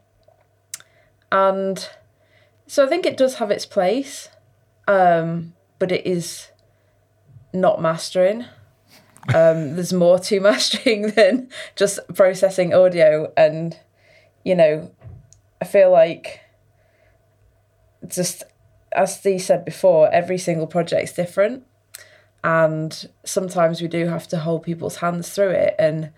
And 1.30 1.88
so 2.66 2.84
i 2.84 2.88
think 2.88 3.04
it 3.06 3.16
does 3.16 3.34
have 3.34 3.50
its 3.50 3.66
place 3.66 4.28
um 4.88 5.52
but 5.78 5.90
it 5.92 6.06
is 6.06 6.48
not 7.52 7.80
mastering. 7.82 8.44
Um 9.34 9.74
there's 9.74 9.92
more 9.92 10.18
to 10.20 10.40
mastering 10.50 11.10
than 11.10 11.48
just 11.76 11.98
processing 12.14 12.72
audio 12.74 13.32
and 13.36 13.78
you 14.44 14.54
know 14.54 14.90
i 15.60 15.64
feel 15.64 15.90
like 15.90 16.40
just 18.06 18.44
as 18.94 19.18
Steve 19.18 19.42
said 19.42 19.64
before 19.64 20.12
every 20.12 20.38
single 20.38 20.66
project's 20.66 21.12
different. 21.12 21.64
And 22.44 23.08
sometimes 23.24 23.80
we 23.80 23.88
do 23.88 24.06
have 24.06 24.26
to 24.28 24.38
hold 24.38 24.64
people's 24.64 24.96
hands 24.96 25.30
through 25.30 25.50
it. 25.50 25.74
And 25.78 26.10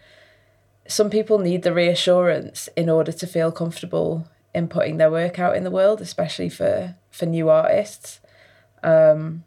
some 0.89 1.11
people 1.11 1.39
need 1.39 1.63
the 1.63 1.75
reassurance 1.75 2.69
in 2.77 2.89
order 2.89 3.13
to 3.13 3.27
feel 3.27 3.53
comfortable 3.53 4.29
in 4.55 4.69
putting 4.69 4.97
their 4.97 5.11
work 5.11 5.39
out 5.39 5.57
in 5.57 5.65
the 5.65 5.71
world 5.71 6.01
especially 6.01 6.49
for 6.49 6.95
for 7.11 7.27
new 7.27 7.49
artists. 7.49 8.21
Um 8.83 9.45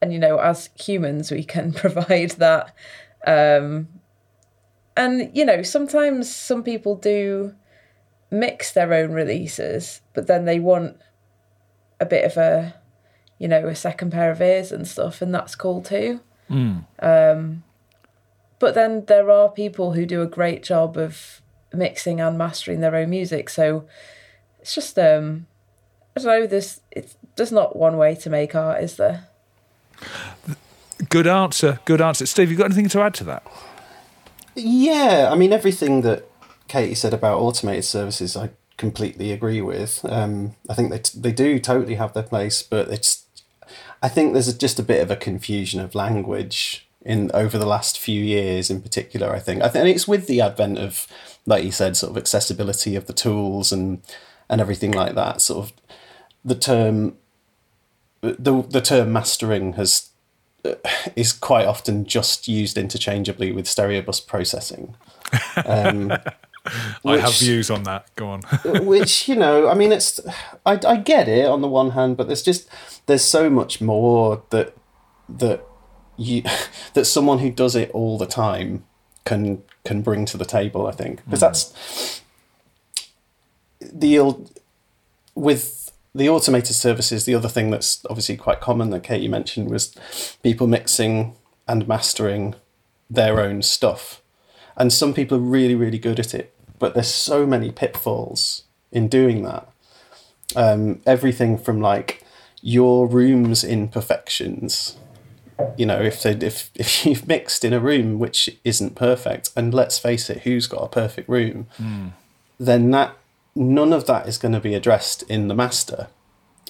and 0.00 0.12
you 0.12 0.18
know 0.18 0.38
as 0.38 0.70
humans 0.78 1.30
we 1.30 1.44
can 1.44 1.72
provide 1.84 2.32
that. 2.32 2.74
Um 3.26 3.88
and 4.96 5.30
you 5.36 5.44
know 5.44 5.62
sometimes 5.62 6.34
some 6.34 6.62
people 6.62 6.96
do 6.96 7.54
mix 8.30 8.72
their 8.72 8.92
own 8.92 9.12
releases 9.12 10.00
but 10.14 10.26
then 10.26 10.44
they 10.44 10.60
want 10.60 10.96
a 12.00 12.06
bit 12.06 12.24
of 12.24 12.36
a 12.36 12.74
you 13.38 13.48
know 13.48 13.66
a 13.66 13.74
second 13.74 14.10
pair 14.10 14.30
of 14.30 14.40
ears 14.40 14.70
and 14.72 14.86
stuff 14.86 15.22
and 15.22 15.34
that's 15.34 15.54
cool 15.54 15.82
too 15.82 16.20
um 17.00 17.62
but 18.58 18.74
then 18.74 19.04
there 19.06 19.30
are 19.30 19.48
people 19.50 19.92
who 19.92 20.04
do 20.06 20.22
a 20.22 20.26
great 20.26 20.62
job 20.62 20.96
of 20.96 21.40
mixing 21.72 22.20
and 22.20 22.36
mastering 22.38 22.80
their 22.80 22.96
own 22.96 23.10
music 23.10 23.48
so 23.48 23.84
it's 24.60 24.74
just 24.74 24.98
um 24.98 25.46
i 26.16 26.20
don't 26.20 26.40
know 26.40 26.46
there's 26.46 26.80
it's 26.90 27.16
there's 27.36 27.52
not 27.52 27.76
one 27.76 27.96
way 27.96 28.14
to 28.14 28.30
make 28.30 28.54
art 28.54 28.82
is 28.82 28.96
there 28.96 29.28
Good 31.08 31.26
answer. 31.26 31.78
Good 31.84 32.00
answer. 32.00 32.26
Steve, 32.26 32.50
you 32.50 32.56
got 32.56 32.66
anything 32.66 32.88
to 32.88 33.00
add 33.00 33.14
to 33.14 33.24
that? 33.24 33.46
Yeah, 34.54 35.28
I 35.30 35.36
mean 35.36 35.52
everything 35.52 36.00
that 36.02 36.27
Katie 36.68 36.94
said 36.94 37.14
about 37.14 37.40
automated 37.40 37.84
services, 37.84 38.36
I 38.36 38.50
completely 38.76 39.32
agree 39.32 39.60
with. 39.60 40.04
Um, 40.04 40.54
I 40.68 40.74
think 40.74 40.90
they 40.90 40.98
t- 40.98 41.18
they 41.18 41.32
do 41.32 41.58
totally 41.58 41.96
have 41.96 42.14
their 42.14 42.22
place, 42.22 42.62
but 42.62 42.88
it's 42.88 43.24
I 44.02 44.08
think 44.08 44.32
there's 44.32 44.48
a, 44.48 44.56
just 44.56 44.78
a 44.78 44.82
bit 44.82 45.02
of 45.02 45.10
a 45.10 45.16
confusion 45.16 45.80
of 45.80 45.94
language 45.94 46.86
in 47.04 47.30
over 47.34 47.58
the 47.58 47.66
last 47.66 47.98
few 47.98 48.22
years, 48.22 48.70
in 48.70 48.80
particular. 48.80 49.34
I 49.34 49.40
think 49.40 49.62
I 49.62 49.68
think 49.68 49.94
it's 49.94 50.08
with 50.08 50.26
the 50.26 50.40
advent 50.40 50.78
of, 50.78 51.06
like 51.46 51.64
you 51.64 51.72
said, 51.72 51.96
sort 51.96 52.10
of 52.10 52.16
accessibility 52.16 52.96
of 52.96 53.06
the 53.06 53.12
tools 53.12 53.72
and 53.72 54.02
and 54.48 54.60
everything 54.60 54.92
like 54.92 55.14
that. 55.14 55.40
Sort 55.40 55.66
of 55.66 55.72
the 56.44 56.54
term 56.54 57.16
the 58.20 58.62
the 58.68 58.80
term 58.80 59.12
mastering 59.12 59.74
has 59.74 60.10
is 61.16 61.32
quite 61.32 61.66
often 61.66 62.04
just 62.04 62.48
used 62.48 62.76
interchangeably 62.76 63.52
with 63.52 63.68
stereo 63.68 64.02
bus 64.02 64.20
processing. 64.20 64.94
Um, 65.66 66.12
I 67.04 67.18
have 67.18 67.38
views 67.38 67.70
on 67.70 67.84
that. 67.84 68.14
Go 68.16 68.28
on. 68.28 68.42
which 68.84 69.28
you 69.28 69.36
know, 69.36 69.68
I 69.68 69.74
mean, 69.74 69.92
it's 69.92 70.20
I, 70.66 70.78
I 70.86 70.96
get 70.96 71.28
it 71.28 71.46
on 71.46 71.60
the 71.60 71.68
one 71.68 71.90
hand, 71.90 72.16
but 72.16 72.26
there's 72.26 72.42
just 72.42 72.68
there's 73.06 73.24
so 73.24 73.50
much 73.50 73.80
more 73.80 74.42
that 74.50 74.76
that 75.28 75.64
you 76.16 76.42
that 76.94 77.04
someone 77.04 77.38
who 77.38 77.50
does 77.50 77.74
it 77.74 77.90
all 77.90 78.18
the 78.18 78.26
time 78.26 78.84
can 79.24 79.62
can 79.84 80.02
bring 80.02 80.24
to 80.26 80.36
the 80.36 80.44
table. 80.44 80.86
I 80.86 80.92
think 80.92 81.24
because 81.24 81.40
hmm. 81.40 81.46
that's 81.46 82.22
the 83.80 84.34
with 85.34 85.78
the 86.14 86.28
automated 86.28 86.74
services. 86.74 87.24
The 87.24 87.34
other 87.34 87.48
thing 87.48 87.70
that's 87.70 88.04
obviously 88.06 88.36
quite 88.36 88.60
common 88.60 88.90
that 88.90 89.02
Katie 89.02 89.28
mentioned 89.28 89.70
was 89.70 89.94
people 90.42 90.66
mixing 90.66 91.36
and 91.66 91.86
mastering 91.86 92.54
their 93.08 93.40
own 93.40 93.62
stuff. 93.62 94.22
And 94.76 94.92
some 94.92 95.14
people 95.14 95.38
are 95.38 95.42
really, 95.42 95.74
really 95.74 95.98
good 95.98 96.18
at 96.18 96.34
it, 96.34 96.54
but 96.78 96.94
there's 96.94 97.12
so 97.12 97.46
many 97.46 97.70
pitfalls 97.70 98.64
in 98.92 99.08
doing 99.08 99.42
that. 99.42 99.68
Um, 100.56 101.00
everything 101.06 101.58
from 101.58 101.80
like 101.80 102.24
your 102.62 103.06
room's 103.06 103.64
imperfections. 103.64 104.96
You 105.76 105.86
know, 105.86 106.00
if 106.00 106.22
they 106.22 106.32
if 106.32 106.70
if 106.74 107.04
you've 107.06 107.26
mixed 107.26 107.64
in 107.64 107.72
a 107.72 107.80
room 107.80 108.18
which 108.18 108.56
isn't 108.64 108.94
perfect, 108.94 109.50
and 109.56 109.74
let's 109.74 109.98
face 109.98 110.30
it, 110.30 110.42
who's 110.42 110.66
got 110.66 110.82
a 110.84 110.88
perfect 110.88 111.28
room? 111.28 111.66
Then 112.58 112.90
that 112.90 113.16
none 113.54 113.92
of 113.92 114.06
that 114.06 114.28
is 114.28 114.38
going 114.38 114.54
to 114.54 114.60
be 114.60 114.74
addressed 114.74 115.22
in 115.24 115.48
the 115.48 115.54
master 115.54 116.08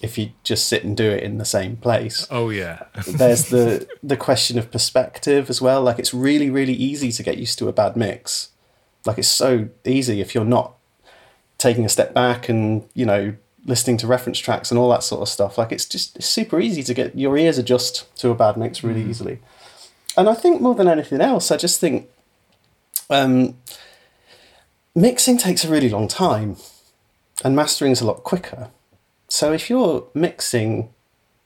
if 0.00 0.16
you 0.16 0.30
just 0.44 0.68
sit 0.68 0.84
and 0.84 0.96
do 0.96 1.10
it 1.10 1.22
in 1.22 1.38
the 1.38 1.44
same 1.44 1.76
place 1.76 2.26
Oh 2.30 2.50
yeah. 2.50 2.84
there's 3.06 3.46
the 3.46 3.86
the 4.02 4.16
question 4.16 4.58
of 4.58 4.70
perspective 4.70 5.50
as 5.50 5.60
well 5.60 5.82
like 5.82 5.98
it's 5.98 6.14
really 6.14 6.50
really 6.50 6.72
easy 6.72 7.12
to 7.12 7.22
get 7.22 7.36
used 7.36 7.58
to 7.58 7.68
a 7.68 7.72
bad 7.72 7.96
mix 7.96 8.50
like 9.04 9.18
it's 9.18 9.28
so 9.28 9.68
easy 9.84 10.20
if 10.20 10.34
you're 10.34 10.44
not 10.44 10.74
taking 11.56 11.84
a 11.84 11.88
step 11.88 12.14
back 12.14 12.48
and 12.48 12.88
you 12.94 13.06
know 13.06 13.34
listening 13.64 13.96
to 13.98 14.06
reference 14.06 14.38
tracks 14.38 14.70
and 14.70 14.78
all 14.78 14.88
that 14.90 15.02
sort 15.02 15.20
of 15.20 15.28
stuff. 15.28 15.58
Like 15.58 15.72
it's 15.72 15.84
just 15.84 16.16
it's 16.16 16.26
super 16.26 16.60
easy 16.60 16.82
to 16.82 16.94
get 16.94 17.16
your 17.16 17.36
ears 17.36 17.58
adjust 17.58 18.14
to 18.16 18.30
a 18.30 18.34
bad 18.34 18.56
mix 18.56 18.82
really 18.82 19.02
easily. 19.02 19.40
And 20.16 20.28
i 20.28 20.34
think 20.34 20.60
more 20.60 20.74
than 20.74 20.88
anything 20.88 21.20
else 21.20 21.52
i 21.52 21.56
just 21.56 21.78
think 21.78 22.08
um 23.08 23.56
mixing 24.98 25.38
takes 25.38 25.64
a 25.64 25.68
really 25.68 25.88
long 25.88 26.08
time 26.08 26.56
and 27.44 27.54
mastering 27.54 27.92
is 27.92 28.00
a 28.00 28.06
lot 28.06 28.24
quicker. 28.24 28.70
So 29.28 29.52
if 29.52 29.70
you're 29.70 30.06
mixing 30.14 30.90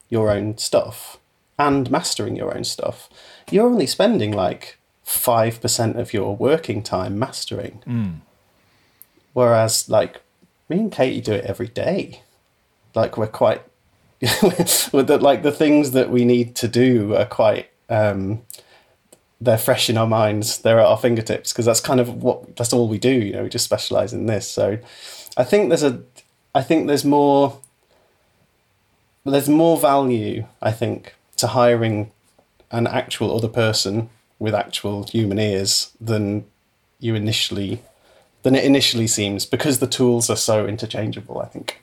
your 0.09 0.31
own 0.31 0.57
stuff 0.57 1.19
and 1.59 1.91
mastering 1.91 2.37
your 2.37 2.57
own 2.57 2.65
stuff, 2.65 3.11
you're 3.51 3.67
only 3.67 3.87
spending 3.87 4.33
like 4.33 4.79
5% 5.07 5.97
of 5.99 6.13
your 6.13 6.37
working 6.37 6.83
time 6.83 7.19
mastering. 7.19 7.83
Whereas, 9.33 9.89
like, 9.89 10.21
me 10.69 10.79
and 10.79 10.93
Katie 10.93 11.21
do 11.21 11.33
it 11.33 11.45
every 11.45 11.69
day. 11.69 12.23
Like, 12.95 13.17
we're 13.17 13.27
quite, 13.27 13.63
with 14.21 15.07
the, 15.07 15.19
like, 15.21 15.43
the 15.43 15.53
things 15.53 15.93
that 15.93 16.11
we 16.11 16.25
need 16.25 16.55
to 16.57 16.69
do 16.69 17.15
are 17.17 17.27
quite, 17.27 17.71
um, 17.89 18.43
they're 19.41 19.59
fresh 19.59 19.91
in 19.91 19.97
our 19.97 20.07
minds. 20.07 20.59
They're 20.59 20.79
at 20.79 20.87
our 20.87 20.99
fingertips 20.99 21.53
because 21.53 21.67
that's 21.67 21.81
kind 21.81 22.01
of 22.01 22.23
what, 22.23 22.57
that's 22.57 22.73
all 22.73 22.89
we 22.89 22.99
do. 22.99 23.11
You 23.11 23.33
know, 23.33 23.43
we 23.45 23.49
just 23.49 23.65
specialize 23.65 24.13
in 24.13 24.27
this. 24.27 24.49
So 24.49 24.79
I 25.37 25.45
think 25.45 25.69
there's 25.69 25.83
a, 25.83 26.03
I 26.55 26.63
think 26.63 26.87
there's 26.87 27.05
more, 27.05 27.59
there's 29.25 29.49
more 29.49 29.79
value, 29.79 30.47
I 30.61 30.71
think, 30.73 31.15
to 31.39 31.49
hiring 31.49 32.13
an 32.71 32.87
actual 32.87 33.35
other 33.35 33.49
person 33.49 34.11
with 34.43 34.55
actual 34.55 35.05
human 35.05 35.39
ears 35.39 35.93
than 36.01 36.45
you 36.99 37.15
initially 37.15 37.81
than 38.43 38.57
it 38.57 38.65
initially 38.65 39.07
seems 39.07 39.47
because 39.47 39.79
the 39.79 39.87
tools 39.87 40.29
are 40.29 40.37
so 40.37 40.67
interchangeable. 40.67 41.41
I 41.41 41.47
think. 41.47 41.81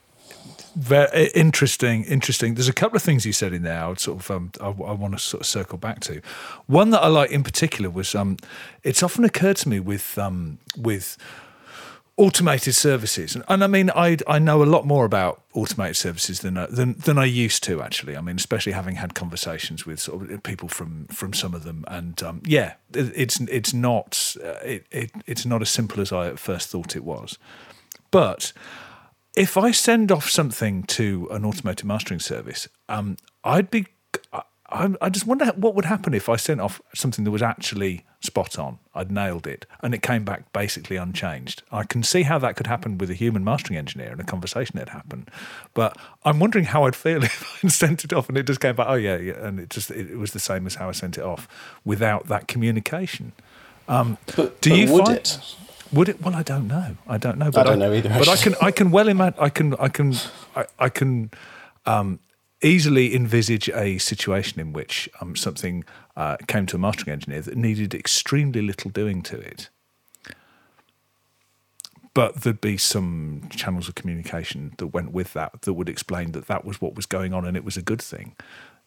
Very 0.76 1.28
interesting, 1.30 2.04
interesting. 2.04 2.54
There's 2.54 2.70
a 2.70 2.74
couple 2.74 2.96
of 2.96 3.02
things 3.02 3.26
you 3.26 3.34
said 3.34 3.54
in 3.54 3.64
there. 3.64 3.84
I 3.84 3.88
would 3.88 4.00
sort 4.00 4.20
of, 4.20 4.32
um, 4.32 4.52
I, 4.62 4.68
I 4.68 4.94
want 4.94 5.14
to 5.14 5.20
sort 5.20 5.42
of 5.42 5.48
circle 5.48 5.78
back 5.78 6.00
to. 6.02 6.22
One 6.68 6.92
that 6.92 7.02
I 7.02 7.08
like 7.08 7.32
in 7.32 7.44
particular 7.44 7.90
was, 7.90 8.14
um, 8.14 8.38
it's 8.84 9.02
often 9.02 9.26
occurred 9.26 9.58
to 9.58 9.70
me 9.70 9.80
with, 9.80 10.18
um, 10.18 10.60
with 10.78 11.18
automated 12.20 12.76
services, 12.76 13.34
and, 13.34 13.46
and 13.48 13.64
I 13.64 13.68
mean, 13.68 13.90
I 13.96 14.18
I 14.28 14.40
know 14.40 14.62
a 14.62 14.66
lot 14.66 14.86
more 14.86 15.06
about 15.06 15.42
automated 15.54 15.96
services 15.96 16.42
than 16.42 16.58
I- 16.58 16.68
than 16.68 16.94
than 17.06 17.18
I 17.18 17.24
used 17.26 17.64
to 17.64 17.82
actually. 17.82 18.18
I 18.18 18.22
mean, 18.22 18.36
especially 18.36 18.74
having 18.74 18.98
had 18.98 19.14
conversations 19.16 19.86
with 19.86 20.00
sort 20.02 20.30
of 20.30 20.44
people 20.44 20.68
from 20.68 21.08
from 21.08 21.34
some 21.34 21.56
of 21.56 21.64
them, 21.64 21.86
and 21.88 22.22
um, 22.22 22.42
yeah, 22.46 22.74
it, 22.94 23.12
it's 23.16 23.40
it's 23.40 23.74
not 23.74 24.36
uh, 24.44 24.60
it, 24.64 24.86
it 24.92 25.12
it's 25.26 25.46
not 25.46 25.62
as 25.62 25.70
simple 25.70 26.02
as 26.02 26.12
I 26.12 26.28
at 26.28 26.40
first 26.40 26.70
thought 26.70 26.96
it 26.96 27.06
was, 27.06 27.38
but 28.12 28.52
if 29.36 29.56
I 29.56 29.72
send 29.72 30.12
off 30.12 30.30
something 30.30 30.84
to 30.84 31.28
an 31.32 31.46
automated 31.46 31.86
mastering 31.86 32.20
service, 32.20 32.68
um, 32.90 33.18
I'd 33.44 33.72
be. 33.72 33.86
I, 34.72 34.94
I 35.02 35.10
just 35.10 35.26
wonder 35.26 35.46
what 35.56 35.74
would 35.76 35.86
happen 35.86 36.14
if 36.14 36.30
I 36.30 36.36
sent 36.36 36.62
off 36.62 36.82
something 36.94 37.26
that 37.26 37.32
was 37.32 37.42
actually 37.42 38.06
spot 38.22 38.60
on. 38.60 38.80
I'd 38.94 39.12
nailed 39.12 39.48
it, 39.48 39.66
and 39.82 39.94
it 39.94 40.02
came 40.02 40.24
back 40.24 40.52
basically 40.54 40.96
unchanged. 40.98 41.64
I 41.72 41.84
can 41.84 42.04
see 42.04 42.24
how 42.24 42.38
that 42.40 42.56
could 42.56 42.68
happen 42.68 42.98
with 42.98 43.10
a 43.10 43.14
human 43.14 43.44
mastering 43.44 43.78
engineer 43.78 44.12
and 44.12 44.22
a 44.22 44.24
conversation 44.24 44.78
that 44.78 44.90
happened, 44.90 45.30
but 45.74 45.98
I'm 46.24 46.40
wondering 46.40 46.66
how 46.66 46.86
I'd 46.86 46.96
feel 46.96 47.24
if 47.24 47.64
I 47.64 47.68
sent 47.70 48.04
it 48.04 48.14
off 48.14 48.30
and 48.30 48.38
it 48.38 48.44
just 48.44 48.60
came 48.60 48.76
back. 48.76 48.88
Oh 48.90 48.96
yeah, 48.96 49.18
yeah, 49.18 49.46
and 49.46 49.60
it 49.60 49.70
just 49.70 49.90
it, 49.92 50.18
was 50.18 50.34
the 50.34 50.40
same 50.40 50.68
as 50.68 50.76
how 50.76 50.90
I 50.90 50.92
sent 50.92 51.18
it 51.18 51.24
off 51.24 51.48
without 51.84 52.28
that 52.28 52.48
communication. 52.48 53.32
Um, 53.88 54.18
But, 54.36 54.62
do 54.62 54.70
but 54.70 54.80
you 54.80 54.94
would 54.94 55.06
find 55.06 55.18
it? 55.18 55.40
would 55.92 56.10
it? 56.10 56.22
Well, 56.22 56.36
I 56.36 56.44
don't 56.44 56.68
know. 56.68 56.96
I 57.08 57.18
don't 57.18 57.38
know. 57.40 57.50
But 57.50 57.64
don't 57.64 57.80
know 57.80 57.92
either, 57.92 58.10
But 58.10 58.30
I 58.30 58.36
can. 58.36 58.56
I 58.62 58.72
can 58.72 58.92
well 58.92 59.08
imagine. 59.08 59.40
I 59.40 59.50
can. 59.50 59.76
I 59.76 59.90
can. 59.90 60.16
I, 60.56 60.66
I 60.78 60.90
can 60.90 61.32
um, 61.86 62.20
easily 62.62 63.16
envisage 63.16 63.70
a 63.70 63.98
situation 63.98 64.60
in 64.60 64.74
which 64.74 65.10
um, 65.22 65.36
something 65.36 65.84
uh, 66.16 66.38
came 66.48 66.66
to 66.68 66.76
a 66.76 66.80
mastering 66.80 67.14
engineer 67.14 67.42
that 67.42 67.58
needed 67.58 67.94
extremely 67.94 68.62
little 68.62 68.92
doing 68.92 69.22
to 69.24 69.40
it. 69.40 69.70
But 72.14 72.42
there'd 72.42 72.60
be 72.60 72.78
some 72.78 73.48
channels 73.52 73.88
of 73.88 73.96
communication 73.96 74.74
that 74.78 74.88
went 74.88 75.12
with 75.12 75.34
that 75.34 75.62
that 75.62 75.74
would 75.74 75.88
explain 75.88 76.32
that 76.34 76.48
that 76.48 76.66
was 76.66 76.82
what 76.82 76.96
was 76.96 77.06
going 77.06 77.34
on 77.34 77.46
and 77.46 77.56
it 77.56 77.64
was 77.64 77.78
a 77.78 77.82
good 77.82 78.02
thing, 78.02 78.36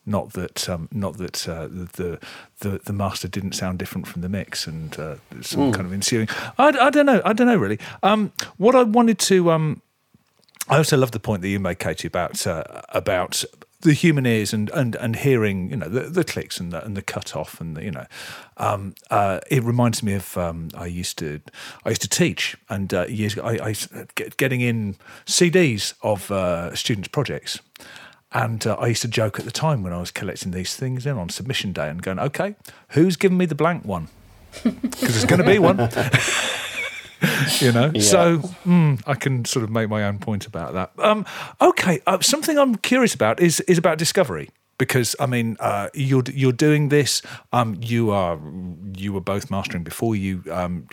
not 0.05 0.33
that 0.33 0.69
um, 0.69 0.89
not 0.91 1.17
that 1.19 1.49
uh, 1.49 1.69
the, 1.69 2.19
the 2.59 2.81
the 2.85 2.93
master 2.93 3.29
didn't 3.29 3.53
sound 3.53 3.79
different 3.79 4.07
from 4.07 4.23
the 4.23 4.29
mix 4.29 4.67
and 4.67 4.99
uh, 4.99 5.17
some 5.41 5.73
kind 5.73 5.87
of 5.87 5.93
ensuing. 5.93 6.29
I, 6.59 6.69
I 6.69 6.91
don't 6.91 7.07
know. 7.07 7.23
I 7.25 7.33
don't 7.33 7.47
know 7.47 7.57
really. 7.57 7.79
Um, 8.03 8.33
what 8.57 8.75
I 8.75 8.83
wanted 8.83 9.19
to. 9.21 9.51
I 10.69 10.77
also 10.77 10.97
love 10.97 11.11
the 11.11 11.21
point 11.21 11.43
that 11.43 11.49
you 11.49 11.59
made, 11.59 11.79
Katie, 11.79 12.09
about 12.09 12.47
uh, 12.47 12.65
about 12.91 13.45
the 13.83 13.93
human 13.93 14.27
ears 14.27 14.53
and, 14.53 14.71
and, 14.71 14.95
and 14.97 15.17
hearing, 15.17 15.71
you 15.71 15.77
know, 15.77 15.89
the, 15.89 16.03
the 16.03 16.25
clicks 16.25 16.59
and 16.61 16.73
the 16.73 16.85
and 16.85 16.97
the 16.97 17.03
cut 17.03 17.37
off 17.37 17.61
and 17.61 17.77
the, 17.77 17.85
you 17.85 17.91
know, 17.91 18.07
um, 18.57 18.95
uh, 19.11 19.41
it 19.51 19.63
reminds 19.65 20.03
me 20.03 20.15
of 20.15 20.37
um, 20.39 20.71
I 20.75 20.87
used 20.87 21.19
to 21.19 21.41
I 21.85 21.91
used 21.91 22.03
to 22.03 22.09
teach 22.09 22.57
and 22.69 22.95
uh, 22.95 23.07
years 23.07 23.35
ago 23.35 23.43
I, 23.45 23.69
I 23.69 23.75
get, 24.15 24.37
getting 24.37 24.61
in 24.61 24.97
CDs 25.27 25.95
of 26.03 26.31
uh, 26.31 26.75
students' 26.75 27.09
projects. 27.09 27.61
And 28.35 28.67
uh, 28.67 28.77
I 28.77 28.87
used 28.87 29.03
to 29.03 29.09
joke 29.09 29.39
at 29.39 29.45
the 29.45 29.51
time 29.51 29.83
when 29.83 29.93
I 29.93 29.99
was 29.99 30.11
collecting 30.11 30.53
these 30.53 30.75
things 30.75 31.05
in 31.05 31.19
on 31.19 31.29
submission 31.29 31.73
day 31.73 31.91
and 31.91 32.01
going, 32.01 32.19
okay, 32.19 32.55
who's 32.91 33.17
giving 33.17 33.37
me 33.37 33.45
the 33.45 33.55
blank 33.55 33.85
one? 33.85 34.09
Because 34.63 35.01
there's 35.01 35.25
going 35.25 35.41
to 35.41 35.47
be 35.47 35.59
one 35.59 35.77
you 37.61 37.73
know? 37.73 37.93
So 37.99 38.39
mm, 38.65 39.01
i 39.07 39.15
can 39.15 39.45
sort 39.45 39.65
of 39.65 39.71
make 39.71 39.89
my 39.89 40.05
own 40.05 40.19
point 40.19 40.47
about 40.47 40.75
that. 40.75 40.93
Um, 40.99 41.25
okay 41.61 42.01
uh, 42.07 42.21
something 42.21 42.59
i'm 42.59 42.77
curious 42.77 43.15
about 43.15 43.41
is 43.41 43.61
is 43.61 43.79
about 43.79 43.99
discovery. 43.99 44.49
Because 44.79 45.15
i 45.21 45.27
mean 45.27 45.57
uh, 45.61 45.89
you're 45.95 46.25
you're 46.33 46.59
doing 46.69 46.89
this 46.89 47.23
um, 47.53 47.77
you 47.81 48.11
are 48.11 48.39
you 48.97 49.13
were 49.13 49.21
both 49.21 49.51
mastering 49.51 49.85
before 49.85 50.17
you 50.17 50.43
um, 50.51 50.87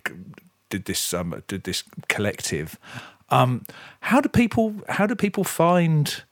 did 0.70 0.86
this 0.86 1.14
um, 1.14 1.44
did 1.48 1.64
this 1.64 1.84
collective. 2.08 2.78
Um, 3.30 3.64
how 4.02 4.22
do 4.22 4.30
people 4.30 4.76
how 4.88 5.06
do 5.06 5.16
people 5.16 5.44
find 5.44 6.24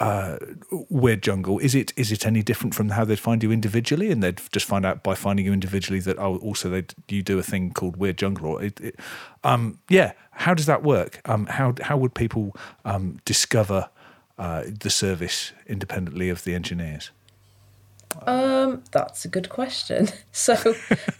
uh, 0.00 0.36
Weird 0.70 1.22
Jungle, 1.22 1.58
is 1.58 1.74
it 1.74 1.92
is 1.96 2.12
it 2.12 2.24
any 2.24 2.42
different 2.42 2.74
from 2.74 2.90
how 2.90 3.04
they'd 3.04 3.18
find 3.18 3.42
you 3.42 3.50
individually, 3.50 4.10
and 4.10 4.22
they'd 4.22 4.40
just 4.52 4.66
find 4.66 4.86
out 4.86 5.02
by 5.02 5.14
finding 5.14 5.46
you 5.46 5.52
individually 5.52 6.00
that 6.00 6.18
oh, 6.18 6.36
also 6.36 6.68
they 6.68 6.84
you 7.08 7.22
do 7.22 7.38
a 7.38 7.42
thing 7.42 7.72
called 7.72 7.96
Weird 7.96 8.16
Jungle, 8.16 8.46
or 8.46 8.62
it, 8.62 8.80
it, 8.80 9.00
um, 9.42 9.80
yeah, 9.88 10.12
how 10.32 10.54
does 10.54 10.66
that 10.66 10.82
work? 10.82 11.20
Um, 11.24 11.46
how 11.46 11.74
how 11.82 11.96
would 11.96 12.14
people 12.14 12.54
um, 12.84 13.18
discover 13.24 13.88
uh, 14.38 14.64
the 14.66 14.90
service 14.90 15.52
independently 15.66 16.28
of 16.28 16.44
the 16.44 16.54
engineers? 16.54 17.10
Um, 18.26 18.84
that's 18.92 19.24
a 19.24 19.28
good 19.28 19.48
question. 19.48 20.08
So 20.32 20.74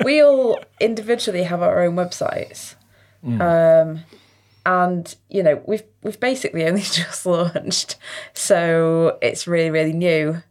we 0.05 0.23
all 0.23 0.61
individually 0.81 1.43
have 1.43 1.61
our 1.61 1.83
own 1.83 1.97
websites. 1.97 2.77
Um, 3.25 4.05
and 4.69 5.17
you 5.31 5.43
know, 5.43 5.63
we've 5.67 5.83
we've 6.03 6.21
basically 6.21 6.67
only 6.67 6.83
just 7.01 7.25
launched. 7.25 7.97
So 8.35 9.19
it's 9.23 9.47
really, 9.49 9.71
really 9.71 9.95
new. 9.95 10.43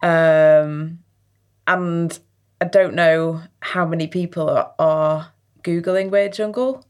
Um, 0.00 1.00
and 1.66 2.18
I 2.60 2.66
don't 2.66 2.94
know 2.94 3.42
how 3.60 3.84
many 3.84 4.06
people 4.06 4.48
are, 4.48 4.72
are 4.78 5.32
Googling 5.64 6.10
Weird 6.10 6.34
Jungle. 6.34 6.84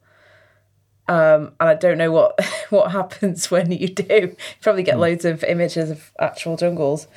Um, 1.09 1.53
and 1.59 1.71
I 1.71 1.75
don't 1.75 1.97
know 1.97 2.13
what 2.13 2.39
what 2.69 2.91
happens 2.91 3.51
when 3.51 3.73
you 3.73 3.89
do. 3.89 4.05
You 4.15 4.37
probably 4.61 4.83
get 4.83 4.99
loads 4.99 5.25
of 5.25 5.43
images 5.45 5.89
of 5.91 6.13
actual 6.19 6.59
jungles. 6.59 7.09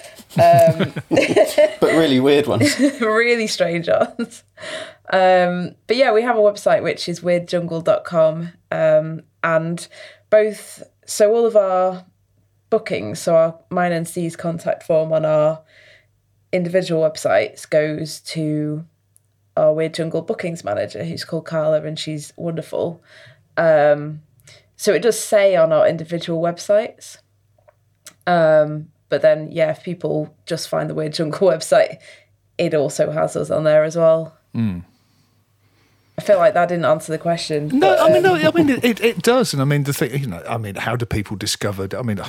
Um, 0.42 0.94
But 1.10 1.94
really 1.98 2.22
weird 2.22 2.48
ones. 2.48 2.80
really 3.02 3.48
strange 3.48 3.90
ones. 3.90 4.44
Um, 5.12 5.76
but 5.88 5.98
yeah, 5.98 6.14
we 6.14 6.22
have 6.22 6.38
a 6.38 6.42
website 6.42 6.84
which 6.84 7.10
is 7.10 7.20
weirdjungle.com. 7.20 8.54
Um, 8.72 9.24
and 9.44 9.88
both, 10.30 10.84
so 11.06 11.34
all 11.34 11.46
of 11.46 11.56
our 11.56 12.06
bookings, 12.70 13.20
so 13.20 13.36
our 13.36 13.60
mine 13.70 13.92
and 13.92 14.08
C's 14.08 14.36
contact 14.36 14.84
form 14.84 15.12
on 15.12 15.26
our 15.26 15.62
individual 16.52 17.02
websites 17.02 17.70
goes 17.70 18.20
to 18.22 18.86
our 19.58 19.74
Weird 19.74 19.94
Jungle 19.94 20.22
bookings 20.22 20.64
manager, 20.64 21.04
who's 21.04 21.26
called 21.26 21.46
Carla, 21.46 21.84
and 21.84 22.00
she's 22.00 22.34
wonderful. 22.38 23.04
Um, 23.58 24.22
so 24.76 24.94
it 24.94 25.02
does 25.02 25.20
say 25.20 25.56
on 25.56 25.72
our 25.72 25.88
individual 25.88 26.42
websites. 26.42 27.18
Um, 28.26 28.90
but 29.10 29.22
then, 29.22 29.52
yeah, 29.52 29.72
if 29.72 29.84
people 29.84 30.36
just 30.46 30.70
find 30.70 30.90
the 30.90 30.96
Weird 30.96 31.14
Jungle 31.14 31.48
website, 31.50 31.98
it 32.58 32.74
also 32.74 33.12
has 33.12 33.36
us 33.36 33.50
on 33.52 33.64
there 33.64 33.84
as 33.84 33.96
well. 33.96 34.38
I 36.17 36.24
feel 36.24 36.38
like 36.38 36.54
that 36.54 36.67
didn't 36.67 36.86
answer 36.86 37.12
the 37.12 37.17
question. 37.17 37.69
No, 37.69 37.80
but, 37.80 38.00
I 38.00 38.08
mean, 38.10 38.17
um, 38.17 38.24
no, 38.24 38.36
I 38.36 38.52
mean, 38.52 38.69
it, 38.84 39.02
it, 39.02 39.21
does, 39.24 39.54
and 39.54 39.62
I 39.62 39.65
mean, 39.65 39.86
the 39.86 39.93
thing, 39.93 40.13
you 40.19 40.28
know, 40.28 40.43
I 40.47 40.58
mean, 40.58 40.76
how 40.76 40.95
do 40.95 41.06
people 41.06 41.38
discover? 41.38 41.88
I 41.97 42.02
mean, 42.02 42.19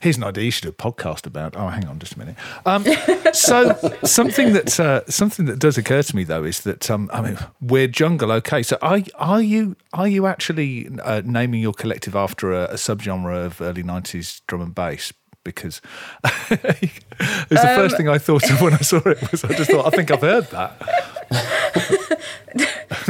here's 0.00 0.16
an 0.16 0.24
idea 0.24 0.44
you 0.44 0.50
should 0.50 0.62
do 0.62 0.68
a 0.68 0.72
podcast 0.72 1.26
about. 1.26 1.56
Oh, 1.56 1.68
hang 1.68 1.86
on, 1.86 1.98
just 1.98 2.14
a 2.14 2.18
minute. 2.18 2.36
Um, 2.64 2.84
so 3.32 3.74
something 4.04 4.52
that 4.52 4.78
uh, 4.78 5.02
something 5.08 5.46
that 5.46 5.58
does 5.58 5.76
occur 5.76 6.02
to 6.02 6.16
me 6.16 6.24
though 6.24 6.44
is 6.44 6.60
that 6.60 6.90
um, 6.90 7.10
I 7.12 7.20
mean, 7.20 7.38
weird 7.60 7.92
jungle. 7.92 8.30
Okay, 8.32 8.62
so 8.62 8.78
are 8.80 9.00
are 9.16 9.42
you 9.42 9.76
are 9.92 10.08
you 10.08 10.26
actually 10.26 10.88
uh, 11.02 11.20
naming 11.24 11.60
your 11.60 11.74
collective 11.74 12.14
after 12.14 12.52
a, 12.52 12.64
a 12.64 12.74
subgenre 12.74 13.44
of 13.44 13.60
early 13.60 13.82
'90s 13.82 14.42
drum 14.46 14.62
and 14.62 14.74
bass? 14.74 15.12
Because 15.42 15.82
it 16.24 17.04
was 17.50 17.60
the 17.60 17.72
first 17.76 17.98
thing 17.98 18.08
I 18.08 18.16
thought 18.16 18.48
of 18.50 18.62
when 18.62 18.72
I 18.72 18.78
saw 18.78 18.98
it. 18.98 19.30
Was 19.30 19.44
I 19.44 19.52
just 19.54 19.70
thought 19.70 19.86
I 19.86 19.90
think 19.90 20.10
I've 20.10 20.22
heard 20.22 20.46
that. 20.46 22.10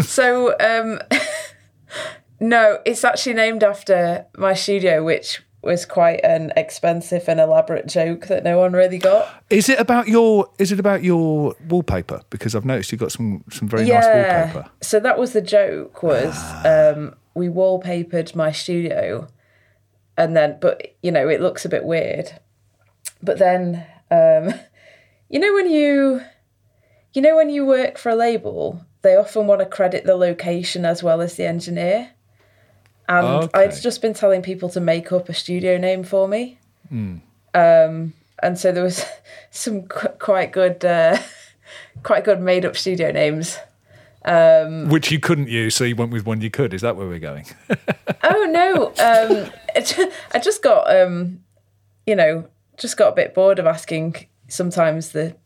so 0.03 0.55
um, 0.61 1.01
no, 2.41 2.79
it's 2.85 3.05
actually 3.05 3.35
named 3.35 3.63
after 3.63 4.27
my 4.37 4.55
studio, 4.55 5.05
which 5.05 5.43
was 5.63 5.87
quite 5.87 6.21
an 6.23 6.53
expensive 6.57 7.27
and 7.27 7.41
elaborate 7.41 7.87
joke 7.87 8.27
that 8.27 8.45
no 8.45 8.59
one 8.59 8.73
really 8.73 8.99
got. 8.99 9.45
Is 9.49 9.69
it 9.69 9.81
about 9.81 10.09
your? 10.09 10.51
Is 10.59 10.73
it 10.73 10.81
about 10.81 11.03
your 11.03 11.55
wallpaper? 11.69 12.21
Because 12.31 12.55
I've 12.55 12.65
noticed 12.65 12.93
you've 12.93 13.01
got 13.01 13.13
some 13.13 13.45
some 13.51 13.69
very 13.69 13.87
nice 13.87 14.05
wallpaper. 14.05 14.71
So 14.81 15.01
that 15.01 15.19
was 15.19 15.33
the 15.33 15.43
joke 15.43 16.03
was 16.03 16.37
um, 16.65 17.15
we 17.35 17.49
wallpapered 17.49 18.35
my 18.35 18.53
studio 18.53 19.29
and 20.17 20.37
then 20.37 20.59
but 20.61 20.97
you 21.03 21.11
know 21.11 21.29
it 21.29 21.41
looks 21.41 21.65
a 21.65 21.69
bit 21.69 21.85
weird. 21.85 22.41
But 23.23 23.39
then 23.39 23.87
um, 24.11 24.55
you 25.29 25.39
know 25.39 25.55
when 25.55 25.71
you 25.71 26.23
you 27.13 27.23
know 27.23 27.37
when 27.37 27.51
you 27.51 27.65
work 27.65 27.99
for 27.99 28.11
a 28.11 28.17
label, 28.17 28.85
they 29.05 29.15
often 29.15 29.47
want 29.47 29.61
to 29.61 29.67
credit 29.67 30.05
the 30.05 30.17
location 30.17 30.85
as 30.85 31.01
well 31.03 31.21
as 31.21 31.37
the 31.37 31.47
engineer. 31.47 32.11
And 33.09 33.27
Okay. 33.45 33.65
I'd 33.65 33.75
just 33.81 34.03
been 34.03 34.15
telling 34.15 34.43
people 34.43 34.69
to 34.71 34.81
make 34.81 35.13
up 35.13 35.29
a 35.29 35.35
studio 35.35 35.77
name 35.79 36.03
for 36.03 36.27
me. 36.27 36.59
Um, 36.91 38.15
and 38.43 38.59
so 38.59 38.73
there 38.73 38.83
was 38.83 39.05
some 39.51 39.83
qu- 39.87 40.09
quite 40.19 40.51
good, 40.53 40.85
uh, 40.85 41.19
quite 42.03 42.25
good 42.25 42.41
made 42.41 42.65
up 42.65 42.77
studio 42.77 43.13
names. 43.13 43.59
Which 44.91 45.13
you 45.13 45.21
couldn't 45.21 45.49
use, 45.49 45.75
so 45.75 45.85
you 45.85 45.95
went 45.97 46.11
with 46.11 46.25
one 46.27 46.41
you 46.41 46.51
could. 46.51 46.73
Is 46.73 46.81
that 46.81 46.97
where 46.97 47.07
we're 47.07 47.19
going? 47.21 47.47
Oh 48.27 48.45
no, 48.51 48.87
um, 48.87 49.51
it, 49.77 49.99
I 50.33 50.39
just 50.39 50.63
got, 50.63 50.91
um, 50.95 51.41
you 52.07 52.15
know, 52.17 52.47
just 52.79 52.97
got 52.97 53.09
a 53.13 53.15
bit 53.15 53.35
bored 53.35 53.59
of 53.59 53.67
asking. 53.67 54.17
Sometimes 54.49 55.13
the, 55.13 55.37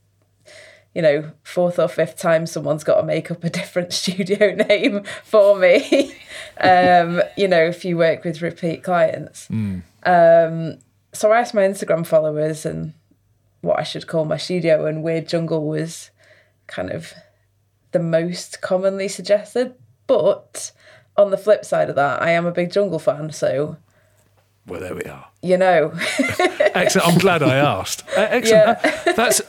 you 0.99 1.03
know, 1.03 1.31
fourth 1.45 1.79
or 1.79 1.87
fifth 1.87 2.19
time 2.19 2.45
someone's 2.45 2.83
got 2.83 2.97
to 2.97 3.07
make 3.07 3.31
up 3.31 3.45
a 3.45 3.51
different 3.51 3.93
studio 4.03 4.53
name 4.53 5.05
for 5.23 5.57
me. 5.57 6.13
um, 6.61 7.23
you 7.37 7.47
know, 7.47 7.63
if 7.63 7.85
you 7.85 7.97
work 7.97 8.25
with 8.25 8.43
repeat 8.43 8.83
clients. 8.83 9.47
Um, 10.03 10.79
so 11.13 11.31
I 11.31 11.39
asked 11.39 11.55
my 11.55 11.63
Instagram 11.63 12.05
followers 12.05 12.67
and 12.67 12.95
what 13.61 13.79
I 13.79 13.85
should 13.85 14.09
call 14.09 14.25
my 14.25 14.39
studio, 14.39 14.87
and 14.87 15.05
Weird 15.05 15.29
Jungle 15.29 15.69
was 15.69 16.11
kind 16.67 16.91
of 16.91 17.15
the 17.93 18.01
most 18.01 18.61
commonly 18.61 19.07
suggested. 19.07 19.77
But 20.09 20.73
on 21.17 21.31
the 21.31 21.39
flip 21.39 21.65
side 21.65 21.91
of 21.91 21.95
that, 21.95 22.21
I 22.21 22.31
am 22.31 22.45
a 22.45 22.51
big 22.51 22.73
jungle 22.73 22.99
fan, 22.99 23.31
so 23.31 23.77
well, 24.69 24.81
there 24.81 24.95
we 24.95 25.03
are. 25.03 25.27
you 25.43 25.57
know. 25.57 25.93
Excellent. 26.75 27.09
I'm 27.09 27.19
glad 27.19 27.43
I 27.43 27.57
asked. 27.57 28.05
Uh, 28.17 28.27
excellent. 28.31 28.79
Uh, 28.85 29.13
That's 29.13 29.41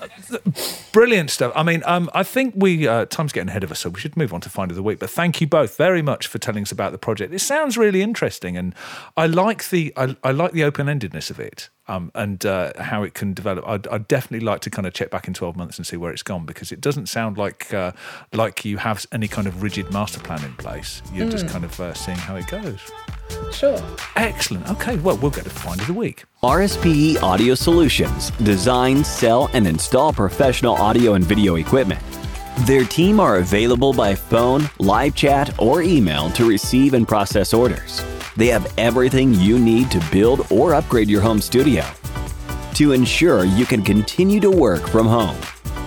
brilliant 0.92 1.30
stuff. 1.30 1.52
I 1.56 1.64
mean, 1.64 1.84
um, 1.86 2.10
I 2.14 2.24
think 2.24 2.54
we 2.58 2.88
uh, 2.88 3.06
time's 3.06 3.32
getting 3.32 3.50
ahead 3.50 3.64
of 3.64 3.72
us, 3.72 3.82
so 3.82 3.90
we 3.90 4.00
should 4.00 4.18
move 4.18 4.34
on 4.34 4.42
to 4.42 4.50
find 4.50 4.72
of 4.72 4.76
the 4.76 4.84
week. 4.84 5.00
But 5.00 5.10
thank 5.10 5.42
you 5.42 5.48
both 5.48 5.78
very 5.78 6.02
much 6.02 6.28
for 6.28 6.40
telling 6.40 6.64
us 6.64 6.72
about 6.72 6.92
the 6.92 6.98
project. 6.98 7.34
It 7.34 7.40
sounds 7.40 7.78
really 7.78 8.02
interesting, 8.02 8.58
and 8.58 8.74
I 9.18 9.28
like 9.28 9.70
the 9.70 9.94
I, 9.96 10.16
I 10.24 10.32
like 10.32 10.54
the 10.54 10.64
open 10.64 10.88
endedness 10.88 11.30
of 11.30 11.40
it. 11.40 11.70
um, 11.90 12.12
and 12.14 12.46
uh, 12.46 12.72
how 12.78 13.04
it 13.04 13.16
can 13.16 13.34
develop. 13.34 13.68
I'd, 13.68 13.88
I'd, 13.88 14.08
definitely 14.08 14.46
like 14.46 14.62
to 14.62 14.70
kind 14.70 14.86
of 14.86 14.94
check 14.94 15.10
back 15.10 15.28
in 15.28 15.34
12 15.34 15.56
months 15.56 15.78
and 15.78 15.88
see 15.88 15.98
where 15.98 16.12
it's 16.12 16.22
gone 16.22 16.46
because 16.46 16.72
it 16.72 16.80
doesn't 16.80 17.08
sound 17.08 17.38
like 17.38 17.74
uh, 17.74 17.92
like 18.32 18.64
you 18.64 18.78
have 18.78 19.06
any 19.12 19.28
kind 19.28 19.48
of 19.48 19.64
rigid 19.64 19.92
master 19.92 20.20
plan 20.20 20.46
in 20.46 20.54
place. 20.54 21.02
You're 21.12 21.28
mm. 21.28 21.32
just 21.32 21.48
kind 21.48 21.66
of 21.66 21.80
uh, 21.80 21.96
seeing 21.96 22.18
how 22.18 22.36
it 22.36 22.48
goes. 22.48 22.80
Sure. 23.52 23.82
Excellent. 24.16 24.70
Okay, 24.72 24.98
well, 24.98 25.18
we'll 25.18 25.32
get 25.32 25.44
to 25.44 25.50
find 25.50 25.80
of 25.82 25.88
the 25.88 25.94
week. 25.94 26.26
RSPE 26.44 27.22
Audio 27.22 27.56
Solutions 27.56 28.32
design, 28.32 29.04
sell, 29.04 29.50
and 29.54 29.68
install 29.68 30.14
professional 30.14 30.76
audio 30.76 31.14
and 31.14 31.26
video 31.26 31.56
equipment. 31.56 32.02
Their 32.60 32.86
team 32.86 33.20
are 33.20 33.38
available 33.38 33.94
by 33.94 34.16
phone, 34.16 34.70
live 34.80 35.16
chat, 35.16 35.58
or 35.60 35.82
email 35.82 36.30
to 36.32 36.46
receive 36.48 36.94
and 36.94 37.08
process 37.08 37.54
orders. 37.54 38.04
They 38.36 38.48
have 38.48 38.74
everything 38.78 39.34
you 39.34 39.58
need 39.60 39.92
to 39.92 40.02
build 40.12 40.46
or 40.52 40.74
upgrade 40.74 41.10
your 41.10 41.22
home 41.22 41.42
studio 41.42 41.86
to 42.76 42.94
ensure 42.94 43.44
you 43.44 43.66
can 43.66 43.82
continue 43.84 44.40
to 44.40 44.50
work 44.50 44.88
from 44.88 45.06
home. 45.06 45.36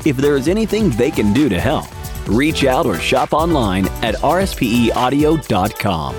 If 0.04 0.18
there 0.18 0.36
is 0.36 0.46
anything 0.48 0.90
they 0.90 1.10
can 1.10 1.32
do 1.32 1.48
to 1.48 1.58
help, 1.58 1.86
reach 2.26 2.64
out 2.64 2.84
or 2.84 2.98
shop 2.98 3.32
online 3.32 3.86
at 4.02 4.16
rspeaudio.com. 4.16 6.14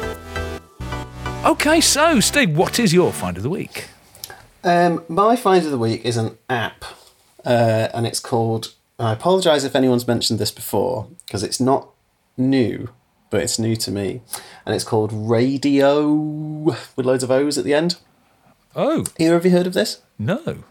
Okay, 1.43 1.82
so 1.82 2.21
Steve, 2.21 2.56
what 2.56 2.79
is 2.79 2.93
your 2.93 3.12
find 3.12 3.36
of 3.36 3.43
the 3.43 3.49
week? 3.49 3.88
Um, 4.63 5.03
my 5.10 5.36
find 5.36 5.65
of 5.65 5.71
the 5.71 5.77
week 5.77 6.06
is 6.06 6.15
an 6.15 6.38
app, 6.49 6.86
uh, 7.43 7.89
and 7.93 8.08
it's 8.08 8.21
called. 8.21 8.73
I 8.97 9.12
apologise 9.12 9.65
if 9.65 9.75
anyone's 9.75 10.08
mentioned 10.08 10.39
this 10.39 10.51
before 10.51 11.10
because 11.25 11.43
it's 11.43 11.60
not 11.60 11.89
new, 12.38 12.91
but 13.29 13.41
it's 13.41 13.60
new 13.60 13.75
to 13.75 13.91
me, 13.91 14.21
and 14.65 14.73
it's 14.73 14.86
called 14.86 15.12
Radio 15.12 16.13
with 16.13 16.93
loads 16.95 17.23
of 17.23 17.32
O's 17.32 17.58
at 17.58 17.65
the 17.65 17.73
end. 17.73 17.97
Oh, 18.73 19.03
either 19.19 19.36
of 19.36 19.43
you 19.43 19.51
heard 19.51 19.67
of 19.67 19.73
this? 19.73 20.01
No. 20.17 20.63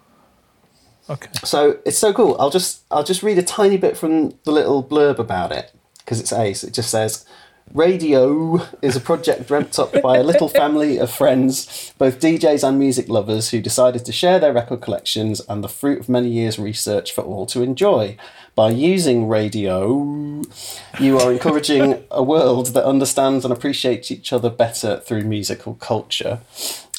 Okay. 1.11 1.30
So 1.44 1.80
it's 1.85 1.98
so 1.98 2.14
cool. 2.14 2.35
I'll 2.38 2.48
just 2.48 2.85
I'll 2.90 3.04
just 3.04 3.22
read 3.22 3.37
a 3.37 3.42
tiny 3.42 3.76
bit 3.76 3.94
from 3.94 4.38
the 4.44 4.52
little 4.52 4.82
blurb 4.82 5.18
about 5.18 5.52
it 5.52 5.70
because 5.98 6.18
it's 6.18 6.32
ace. 6.32 6.64
It 6.64 6.72
just 6.72 6.90
says 6.90 7.26
Radio 7.74 8.61
is 8.82 8.96
a 8.96 9.00
project 9.00 9.48
dreamt 9.48 9.78
up 9.78 10.02
by 10.02 10.18
a 10.18 10.22
little 10.22 10.48
family 10.48 10.98
of 10.98 11.11
friends, 11.11 11.94
both 11.96 12.20
DJs 12.20 12.68
and 12.68 12.78
music 12.78 13.08
lovers, 13.08 13.48
who 13.48 13.62
decided 13.62 14.04
to 14.04 14.12
share 14.12 14.38
their 14.38 14.52
record 14.52 14.82
collections 14.82 15.40
and 15.48 15.64
the 15.64 15.70
fruit 15.70 16.00
of 16.00 16.08
many 16.08 16.28
years' 16.28 16.58
research 16.58 17.12
for 17.12 17.22
all 17.22 17.46
to 17.46 17.62
enjoy. 17.62 18.18
By 18.54 18.72
using 18.72 19.26
radio, 19.26 20.42
you 21.00 21.18
are 21.18 21.32
encouraging 21.32 22.04
a 22.11 22.22
world 22.22 22.74
that 22.74 22.85
understands 22.85 23.42
and 23.42 23.54
appreciates 23.54 24.11
each 24.11 24.35
other 24.35 24.50
better 24.50 24.98
through 24.98 25.22
musical 25.22 25.74
culture. 25.76 26.40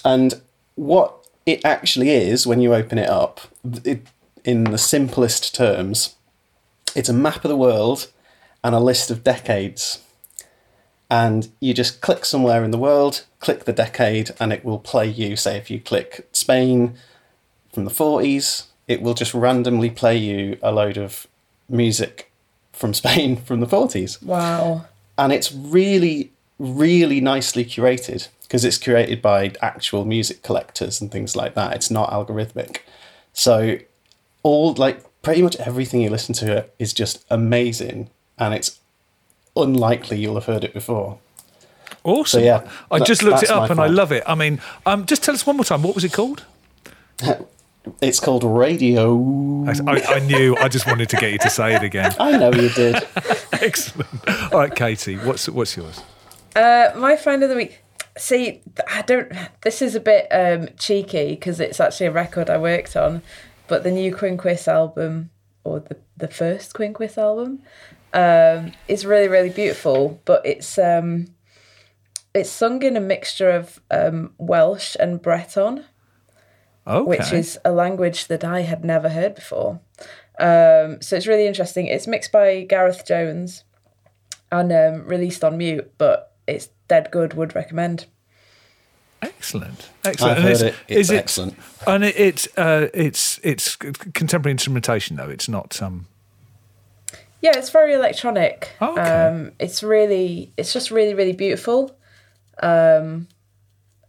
And 0.03 0.41
what 0.73 1.13
it 1.45 1.63
actually 1.63 2.09
is, 2.09 2.47
when 2.47 2.61
you 2.61 2.73
open 2.73 2.97
it 2.97 3.09
up, 3.09 3.41
it, 3.85 4.07
in 4.43 4.63
the 4.63 4.79
simplest 4.79 5.53
terms, 5.53 6.15
it's 6.95 7.09
a 7.09 7.13
map 7.13 7.45
of 7.45 7.49
the 7.49 7.57
world 7.57 8.07
and 8.63 8.73
a 8.73 8.79
list 8.79 9.11
of 9.11 9.23
decades 9.23 9.99
and 11.09 11.49
you 11.59 11.73
just 11.73 12.01
click 12.01 12.25
somewhere 12.25 12.63
in 12.63 12.71
the 12.71 12.77
world, 12.77 13.25
click 13.39 13.65
the 13.65 13.73
decade, 13.73 14.31
and 14.39 14.51
it 14.51 14.65
will 14.65 14.79
play 14.79 15.07
you. 15.07 15.35
Say, 15.35 15.57
if 15.57 15.69
you 15.69 15.79
click 15.79 16.27
Spain 16.31 16.95
from 17.71 17.85
the 17.85 17.91
40s, 17.91 18.65
it 18.87 19.01
will 19.01 19.13
just 19.13 19.33
randomly 19.33 19.89
play 19.89 20.17
you 20.17 20.57
a 20.61 20.71
load 20.71 20.97
of 20.97 21.27
music 21.69 22.31
from 22.71 22.93
Spain 23.01 23.37
from 23.37 23.59
the 23.59 23.67
40s. 23.67 24.21
Wow. 24.23 24.85
And 25.17 25.31
it's 25.31 25.51
really, 25.51 26.31
really 26.57 27.21
nicely 27.21 27.63
curated 27.63 28.29
because 28.41 28.65
it's 28.65 28.77
curated 28.77 29.21
by 29.21 29.53
actual 29.61 30.05
music 30.05 30.41
collectors 30.41 31.01
and 31.01 31.11
things 31.11 31.35
like 31.35 31.53
that. 31.55 31.75
It's 31.75 31.91
not 31.91 32.11
algorithmic. 32.11 32.79
So, 33.33 33.77
all 34.43 34.73
like 34.73 35.03
pretty 35.21 35.41
much 35.41 35.55
everything 35.55 36.01
you 36.01 36.09
listen 36.09 36.35
to 36.35 36.65
is 36.77 36.93
just 36.93 37.25
amazing 37.29 38.09
and 38.37 38.53
it's 38.53 38.79
unlikely 39.55 40.19
you'll 40.19 40.35
have 40.35 40.45
heard 40.45 40.63
it 40.63 40.73
before. 40.73 41.19
Awesome. 42.03 42.41
So, 42.41 42.45
yeah, 42.45 42.69
I 42.91 42.99
that, 42.99 43.07
just 43.07 43.23
looked 43.23 43.43
it 43.43 43.49
up 43.49 43.69
and 43.69 43.79
I 43.79 43.87
love 43.87 44.11
it. 44.11 44.23
I 44.27 44.35
mean, 44.35 44.61
um, 44.85 45.05
just 45.05 45.23
tell 45.23 45.33
us 45.33 45.45
one 45.45 45.55
more 45.55 45.63
time. 45.63 45.83
What 45.83 45.95
was 45.95 46.03
it 46.03 46.13
called? 46.13 46.45
It's 48.01 48.19
called 48.19 48.45
Radio. 48.45 49.65
I, 49.67 50.01
I, 50.07 50.19
knew. 50.19 50.55
I 50.55 50.69
just 50.69 50.87
wanted 50.87 51.09
to 51.09 51.17
get 51.17 51.33
you 51.33 51.37
to 51.39 51.49
say 51.49 51.75
it 51.75 51.83
again. 51.83 52.15
I 52.19 52.37
know 52.37 52.51
you 52.53 52.69
did. 52.69 52.95
Excellent. 53.51 54.29
All 54.53 54.59
right, 54.59 54.73
Katie, 54.73 55.17
what's 55.17 55.49
what's 55.49 55.75
yours? 55.75 56.01
Uh, 56.55 56.91
my 56.95 57.17
find 57.17 57.43
of 57.43 57.49
the 57.49 57.55
week. 57.55 57.81
See, 58.17 58.61
I 58.87 59.01
don't. 59.01 59.31
This 59.63 59.81
is 59.81 59.95
a 59.95 59.99
bit 59.99 60.27
um, 60.31 60.69
cheeky 60.77 61.31
because 61.31 61.59
it's 61.59 61.81
actually 61.81 62.05
a 62.05 62.11
record 62.11 62.49
I 62.49 62.57
worked 62.57 62.95
on, 62.95 63.21
but 63.67 63.83
the 63.83 63.91
new 63.91 64.15
Quinquis 64.15 64.67
album 64.67 65.31
or 65.65 65.81
the 65.81 65.97
the 66.15 66.29
first 66.29 66.73
Quinquis 66.73 67.17
album 67.17 67.63
um, 68.13 68.71
is 68.87 69.05
really 69.05 69.27
really 69.27 69.49
beautiful, 69.49 70.21
but 70.25 70.45
it's 70.45 70.77
um, 70.77 71.27
it's 72.33 72.49
sung 72.49 72.81
in 72.83 72.97
a 72.97 73.01
mixture 73.01 73.49
of 73.49 73.79
um, 73.91 74.33
Welsh 74.37 74.95
and 74.99 75.21
Breton, 75.21 75.85
okay. 76.87 77.07
which 77.07 77.31
is 77.31 77.59
a 77.63 77.71
language 77.71 78.27
that 78.27 78.43
I 78.43 78.61
had 78.61 78.83
never 78.83 79.09
heard 79.09 79.35
before. 79.35 79.79
Um, 80.39 81.01
so 81.01 81.15
it's 81.15 81.27
really 81.27 81.45
interesting. 81.45 81.87
It's 81.87 82.07
mixed 82.07 82.31
by 82.31 82.63
Gareth 82.63 83.05
Jones 83.05 83.63
and 84.51 84.71
um, 84.71 85.07
released 85.07 85.43
on 85.43 85.57
mute, 85.57 85.93
but 85.97 86.33
it's 86.47 86.69
dead 86.87 87.09
good. 87.11 87.33
Would 87.35 87.55
recommend. 87.55 88.07
Excellent, 89.21 89.89
excellent. 90.03 90.37
I've 90.37 90.43
heard 90.43 90.61
it. 90.61 90.75
It's 90.87 91.09
excellent. 91.09 91.55
and 91.87 92.03
it, 92.03 92.19
it's 92.19 92.47
uh, 92.57 92.89
it's 92.93 93.39
it's 93.43 93.75
contemporary 93.75 94.51
instrumentation 94.51 95.15
though. 95.15 95.29
It's 95.29 95.47
not 95.47 95.81
um, 95.81 96.07
yeah, 97.43 97.51
it's 97.57 97.71
very 97.71 97.93
electronic. 97.93 98.71
Oh, 98.79 98.93
okay. 98.93 99.01
Um, 99.01 99.51
it's 99.59 99.83
really, 99.83 100.53
it's 100.55 100.71
just 100.71 100.91
really, 100.91 101.13
really 101.13 101.33
beautiful. 101.33 101.95
Um, 102.61 103.27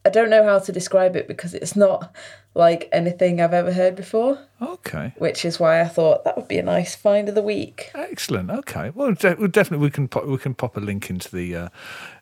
I 0.04 0.10
don't 0.10 0.30
know 0.30 0.44
how 0.44 0.60
to 0.60 0.70
describe 0.70 1.16
it 1.16 1.26
because 1.26 1.52
it's 1.52 1.74
not 1.74 2.14
like 2.54 2.88
anything 2.92 3.40
I've 3.40 3.52
ever 3.52 3.72
heard 3.72 3.96
before. 3.96 4.38
Okay. 4.62 5.12
Which 5.18 5.44
is 5.44 5.58
why 5.58 5.80
I 5.80 5.88
thought 5.88 6.24
that 6.24 6.36
would 6.36 6.46
be 6.46 6.58
a 6.58 6.62
nice 6.62 6.94
find 6.94 7.28
of 7.28 7.34
the 7.34 7.42
week. 7.42 7.90
Excellent. 7.94 8.50
Okay. 8.50 8.90
Well, 8.90 9.12
de- 9.12 9.48
definitely 9.48 9.84
we 9.84 9.90
can 9.90 10.06
pop, 10.06 10.24
we 10.26 10.38
can 10.38 10.54
pop 10.54 10.76
a 10.76 10.80
link 10.80 11.10
into 11.10 11.34
the 11.34 11.56
uh, 11.56 11.68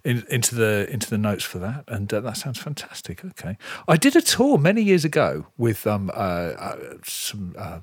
in, 0.04 0.24
into 0.30 0.54
the 0.54 0.88
into 0.90 1.10
the 1.10 1.18
notes 1.18 1.44
for 1.44 1.58
that, 1.58 1.84
and 1.86 2.12
uh, 2.12 2.20
that 2.20 2.38
sounds 2.38 2.58
fantastic. 2.58 3.24
Okay. 3.24 3.58
I 3.86 3.96
did 3.96 4.16
a 4.16 4.22
tour 4.22 4.56
many 4.56 4.82
years 4.82 5.04
ago 5.04 5.46
with 5.58 5.86
um 5.86 6.10
uh, 6.14 6.16
uh 6.16 6.76
some 7.04 7.54
uh, 7.58 7.80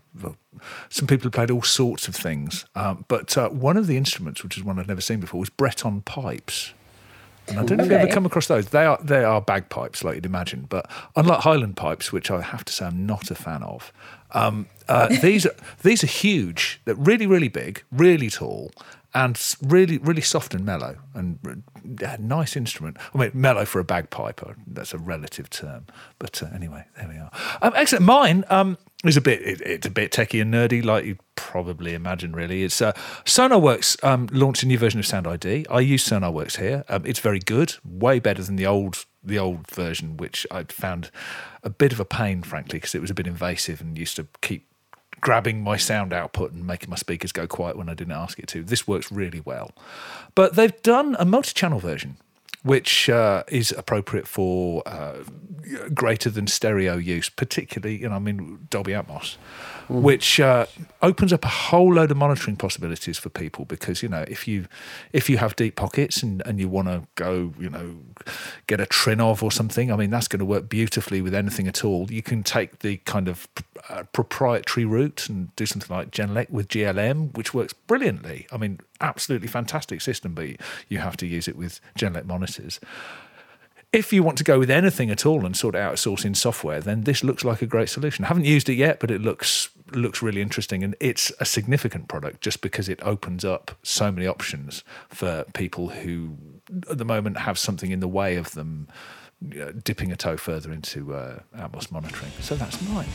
some 0.90 1.08
people 1.08 1.26
who 1.26 1.30
played 1.30 1.52
all 1.52 1.62
sorts 1.62 2.08
of 2.08 2.16
things, 2.16 2.66
um, 2.76 3.06
but 3.08 3.38
uh, 3.38 3.50
one 3.50 3.78
of 3.78 3.86
the 3.86 3.96
instruments, 3.96 4.44
which 4.44 4.58
is 4.58 4.64
one 4.64 4.80
I'd 4.80 4.88
never 4.88 5.02
seen 5.02 5.20
before, 5.20 5.40
was 5.40 5.50
Breton 5.50 6.02
pipes. 6.02 6.74
And 7.50 7.60
I 7.60 7.64
don't 7.64 7.78
know 7.78 7.84
if 7.84 7.90
you 7.90 7.98
ever 7.98 8.12
come 8.12 8.26
across 8.26 8.48
those. 8.48 8.68
They 8.68 8.86
are 8.86 9.00
they 9.04 9.24
are 9.24 9.42
bagpipes, 9.42 10.04
like 10.04 10.16
you'd 10.16 10.26
imagine, 10.26 10.66
but 10.70 10.90
unlike 11.16 11.40
Highland 11.42 11.78
pipes, 11.78 12.12
which 12.12 12.32
I 12.32 12.42
have 12.42 12.66
to 12.66 12.74
say 12.74 12.86
I'm 12.86 13.06
not 13.06 13.32
a 13.32 13.36
fan 13.36 13.64
of, 13.64 13.92
um, 14.32 14.68
uh, 14.88 15.08
these 15.22 15.46
are 15.46 15.56
these 15.84 16.04
are 16.04 16.08
huge. 16.08 16.82
They're 16.86 16.96
really 16.96 17.28
really 17.28 17.50
big, 17.50 17.84
really 17.92 18.30
tall, 18.30 18.72
and 19.14 19.40
really 19.62 19.98
really 19.98 20.22
soft 20.22 20.54
and 20.54 20.66
mellow, 20.66 20.98
and 21.14 21.64
yeah, 22.00 22.18
nice 22.20 22.56
instrument. 22.56 22.98
I 23.14 23.18
mean, 23.18 23.32
mellow 23.34 23.66
for 23.66 23.80
a 23.80 23.84
bagpipe. 23.84 24.42
Uh, 24.44 24.54
that's 24.68 24.94
a 24.94 24.98
relative 24.98 25.50
term, 25.50 25.86
but 26.20 26.42
uh, 26.44 26.48
anyway, 26.54 26.86
there 26.98 27.08
we 27.08 27.18
are. 27.18 27.32
Um, 27.62 27.74
excellent. 27.76 28.06
Mine. 28.06 28.44
Um, 28.50 28.78
is 29.06 29.16
a 29.16 29.22
bit 29.22 29.42
it, 29.42 29.62
it's 29.62 29.88
a 29.88 29.90
bit 29.90 30.12
techie 30.12 30.42
and 30.42 30.54
nerdy, 30.54 30.84
like 30.84 31.06
you'd 31.06 31.20
probably 31.36 31.94
imagine. 31.94 32.34
Really, 32.34 32.64
it's 32.64 32.82
uh, 32.82 32.92
SonarWorks 33.24 34.04
um, 34.04 34.28
launched 34.32 34.64
a 34.64 34.66
new 34.66 34.78
version 34.78 35.00
of 35.00 35.06
Sound 35.06 35.28
ID. 35.28 35.66
I 35.70 35.80
use 35.80 36.08
SonarWorks 36.08 36.58
here. 36.58 36.84
Um, 36.90 37.06
it's 37.06 37.20
very 37.20 37.40
good, 37.40 37.76
way 37.86 38.20
better 38.20 38.44
than 38.44 38.58
the 38.58 38.68
old 38.68 39.06
the 39.24 39.40
old 39.40 39.68
version, 39.68 40.18
which 40.18 40.46
I 40.52 40.64
found 40.64 41.12
a 41.64 41.70
bit 41.70 41.94
of 41.94 42.00
a 42.00 42.06
pain, 42.06 42.44
frankly, 42.44 42.78
because 42.78 42.96
it 42.96 43.02
was 43.02 43.10
a 43.10 43.14
bit 43.14 43.28
invasive 43.28 43.82
and 43.82 43.98
used 43.98 44.16
to 44.18 44.28
keep 44.42 44.66
grabbing 45.22 45.62
my 45.62 45.76
sound 45.76 46.14
output 46.14 46.54
and 46.54 46.66
making 46.66 46.90
my 46.90 46.96
speakers 46.96 47.34
go 47.34 47.46
quiet 47.46 47.78
when 47.78 47.90
I 47.90 47.94
didn't 47.94 48.14
ask 48.14 48.40
it 48.40 48.48
to. 48.50 48.64
This 48.64 48.88
works 48.88 49.12
really 49.12 49.42
well, 49.42 49.72
but 50.36 50.56
they've 50.56 50.82
done 50.82 51.16
a 51.20 51.26
multi-channel 51.26 51.80
version 51.80 52.18
which 52.64 53.10
uh, 53.10 53.44
is 53.48 53.72
appropriate 53.78 54.28
for 54.28 54.84
uh, 54.86 55.24
greater 55.94 56.30
than 56.30 56.48
stereo 56.48 56.98
use, 56.98 57.30
particularly, 57.30 57.98
you 57.98 58.10
know, 58.10 58.16
I 58.16 58.20
mean, 58.20 58.68
Dolby 58.70 58.92
Atmos, 58.92 59.38
mm. 59.88 60.02
which 60.02 60.40
uh, 60.40 60.66
opens 61.02 61.32
up 61.32 61.46
a 61.46 61.50
whole 61.50 61.94
load 61.94 62.12
of 62.12 62.18
monitoring 62.18 62.58
possibilities 62.58 63.18
for 63.18 63.30
people 63.30 63.66
because, 63.66 64.04
you 64.04 64.10
know, 64.10 64.26
if 64.28 64.48
you 64.48 64.68
if 65.14 65.30
you 65.30 65.38
have 65.38 65.56
deep 65.56 65.76
pockets 65.76 66.22
and, 66.22 66.42
and 66.46 66.60
you 66.60 66.68
want 66.68 66.88
to 66.90 67.04
go, 67.16 67.54
you 67.60 67.70
know, 67.70 67.96
get 68.68 68.82
a 68.82 68.86
Trinnov 68.86 69.42
or 69.42 69.52
something, 69.52 69.92
I 69.92 69.96
mean, 69.96 70.10
that's 70.10 70.28
going 70.28 70.40
to 70.40 70.46
work 70.46 70.68
beautifully 70.68 71.22
with 71.22 71.34
anything 71.34 71.68
at 71.68 71.86
all. 71.86 72.12
You 72.12 72.22
can 72.22 72.44
take 72.44 72.80
the 72.80 72.98
kind 72.98 73.28
of 73.28 73.48
uh, 73.90 74.04
proprietary 74.14 74.86
route 74.86 75.28
and 75.30 75.54
do 75.56 75.66
something 75.66 75.96
like 75.96 76.12
Genelec 76.12 76.50
with 76.50 76.68
GLM, 76.68 77.36
which 77.36 77.54
works 77.54 77.74
brilliantly. 77.74 78.48
I 78.52 78.58
mean, 78.58 78.80
absolutely 79.02 79.48
fantastic 79.48 80.02
system, 80.02 80.34
but 80.34 80.48
you 80.88 81.00
have 81.00 81.18
to 81.18 81.28
use 81.28 81.48
it 81.48 81.56
with 81.56 81.80
Genelec 81.98 82.26
monitors. 82.26 82.80
if 83.92 84.14
you 84.14 84.22
want 84.22 84.38
to 84.38 84.44
go 84.44 84.60
with 84.60 84.70
anything 84.70 85.10
at 85.10 85.26
all 85.26 85.46
and 85.46 85.58
sort 85.58 85.74
of 85.74 85.82
outsourcing 85.82 86.36
software, 86.36 86.80
then 86.80 87.02
this 87.02 87.24
looks 87.24 87.44
like 87.44 87.62
a 87.62 87.66
great 87.66 87.90
solution. 87.90 88.24
I 88.24 88.28
haven't 88.28 88.46
used 88.46 88.70
it 88.70 88.76
yet, 88.76 89.00
but 89.00 89.12
it 89.12 89.22
looks 89.22 89.70
looks 89.92 90.22
really 90.22 90.42
interesting, 90.42 90.84
and 90.84 90.96
it's 91.00 91.32
a 91.40 91.46
significant 91.46 92.08
product 92.08 92.42
just 92.42 92.62
because 92.62 92.88
it 92.88 93.00
opens 93.02 93.44
up 93.44 93.72
so 93.82 94.12
many 94.12 94.28
options 94.28 94.84
for 95.10 95.46
people 95.56 95.90
who, 95.90 96.38
at 96.90 97.00
the 97.00 97.06
moment, 97.06 97.40
have 97.40 97.58
something 97.58 97.90
in 97.90 98.00
the 98.00 98.08
way 98.08 98.36
of 98.36 98.52
them 98.52 98.88
dipping 99.84 100.12
a 100.12 100.16
toe 100.16 100.38
further 100.38 100.72
into 100.72 101.14
uh, 101.14 101.40
Atmos 101.58 101.92
monitoring. 101.92 102.32
So 102.42 102.56
that's 102.56 102.82
mine. 102.90 103.08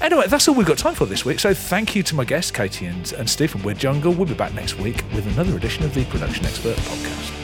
Anyway, 0.00 0.26
that's 0.26 0.48
all 0.48 0.54
we've 0.54 0.66
got 0.66 0.78
time 0.78 0.94
for 0.94 1.06
this 1.06 1.24
week. 1.24 1.38
So 1.38 1.52
thank 1.52 1.94
you 1.94 2.02
to 2.04 2.14
my 2.14 2.24
guests, 2.24 2.50
Katie 2.50 2.86
and, 2.86 3.12
and 3.12 3.30
from 3.30 3.62
Weird 3.62 3.78
Jungle. 3.78 4.12
We'll 4.12 4.26
be 4.26 4.34
back 4.34 4.54
next 4.54 4.78
week 4.78 5.04
with 5.14 5.26
another 5.34 5.56
edition 5.56 5.84
of 5.84 5.94
the 5.94 6.04
Production 6.06 6.46
Expert 6.46 6.76
Podcast. 6.76 7.35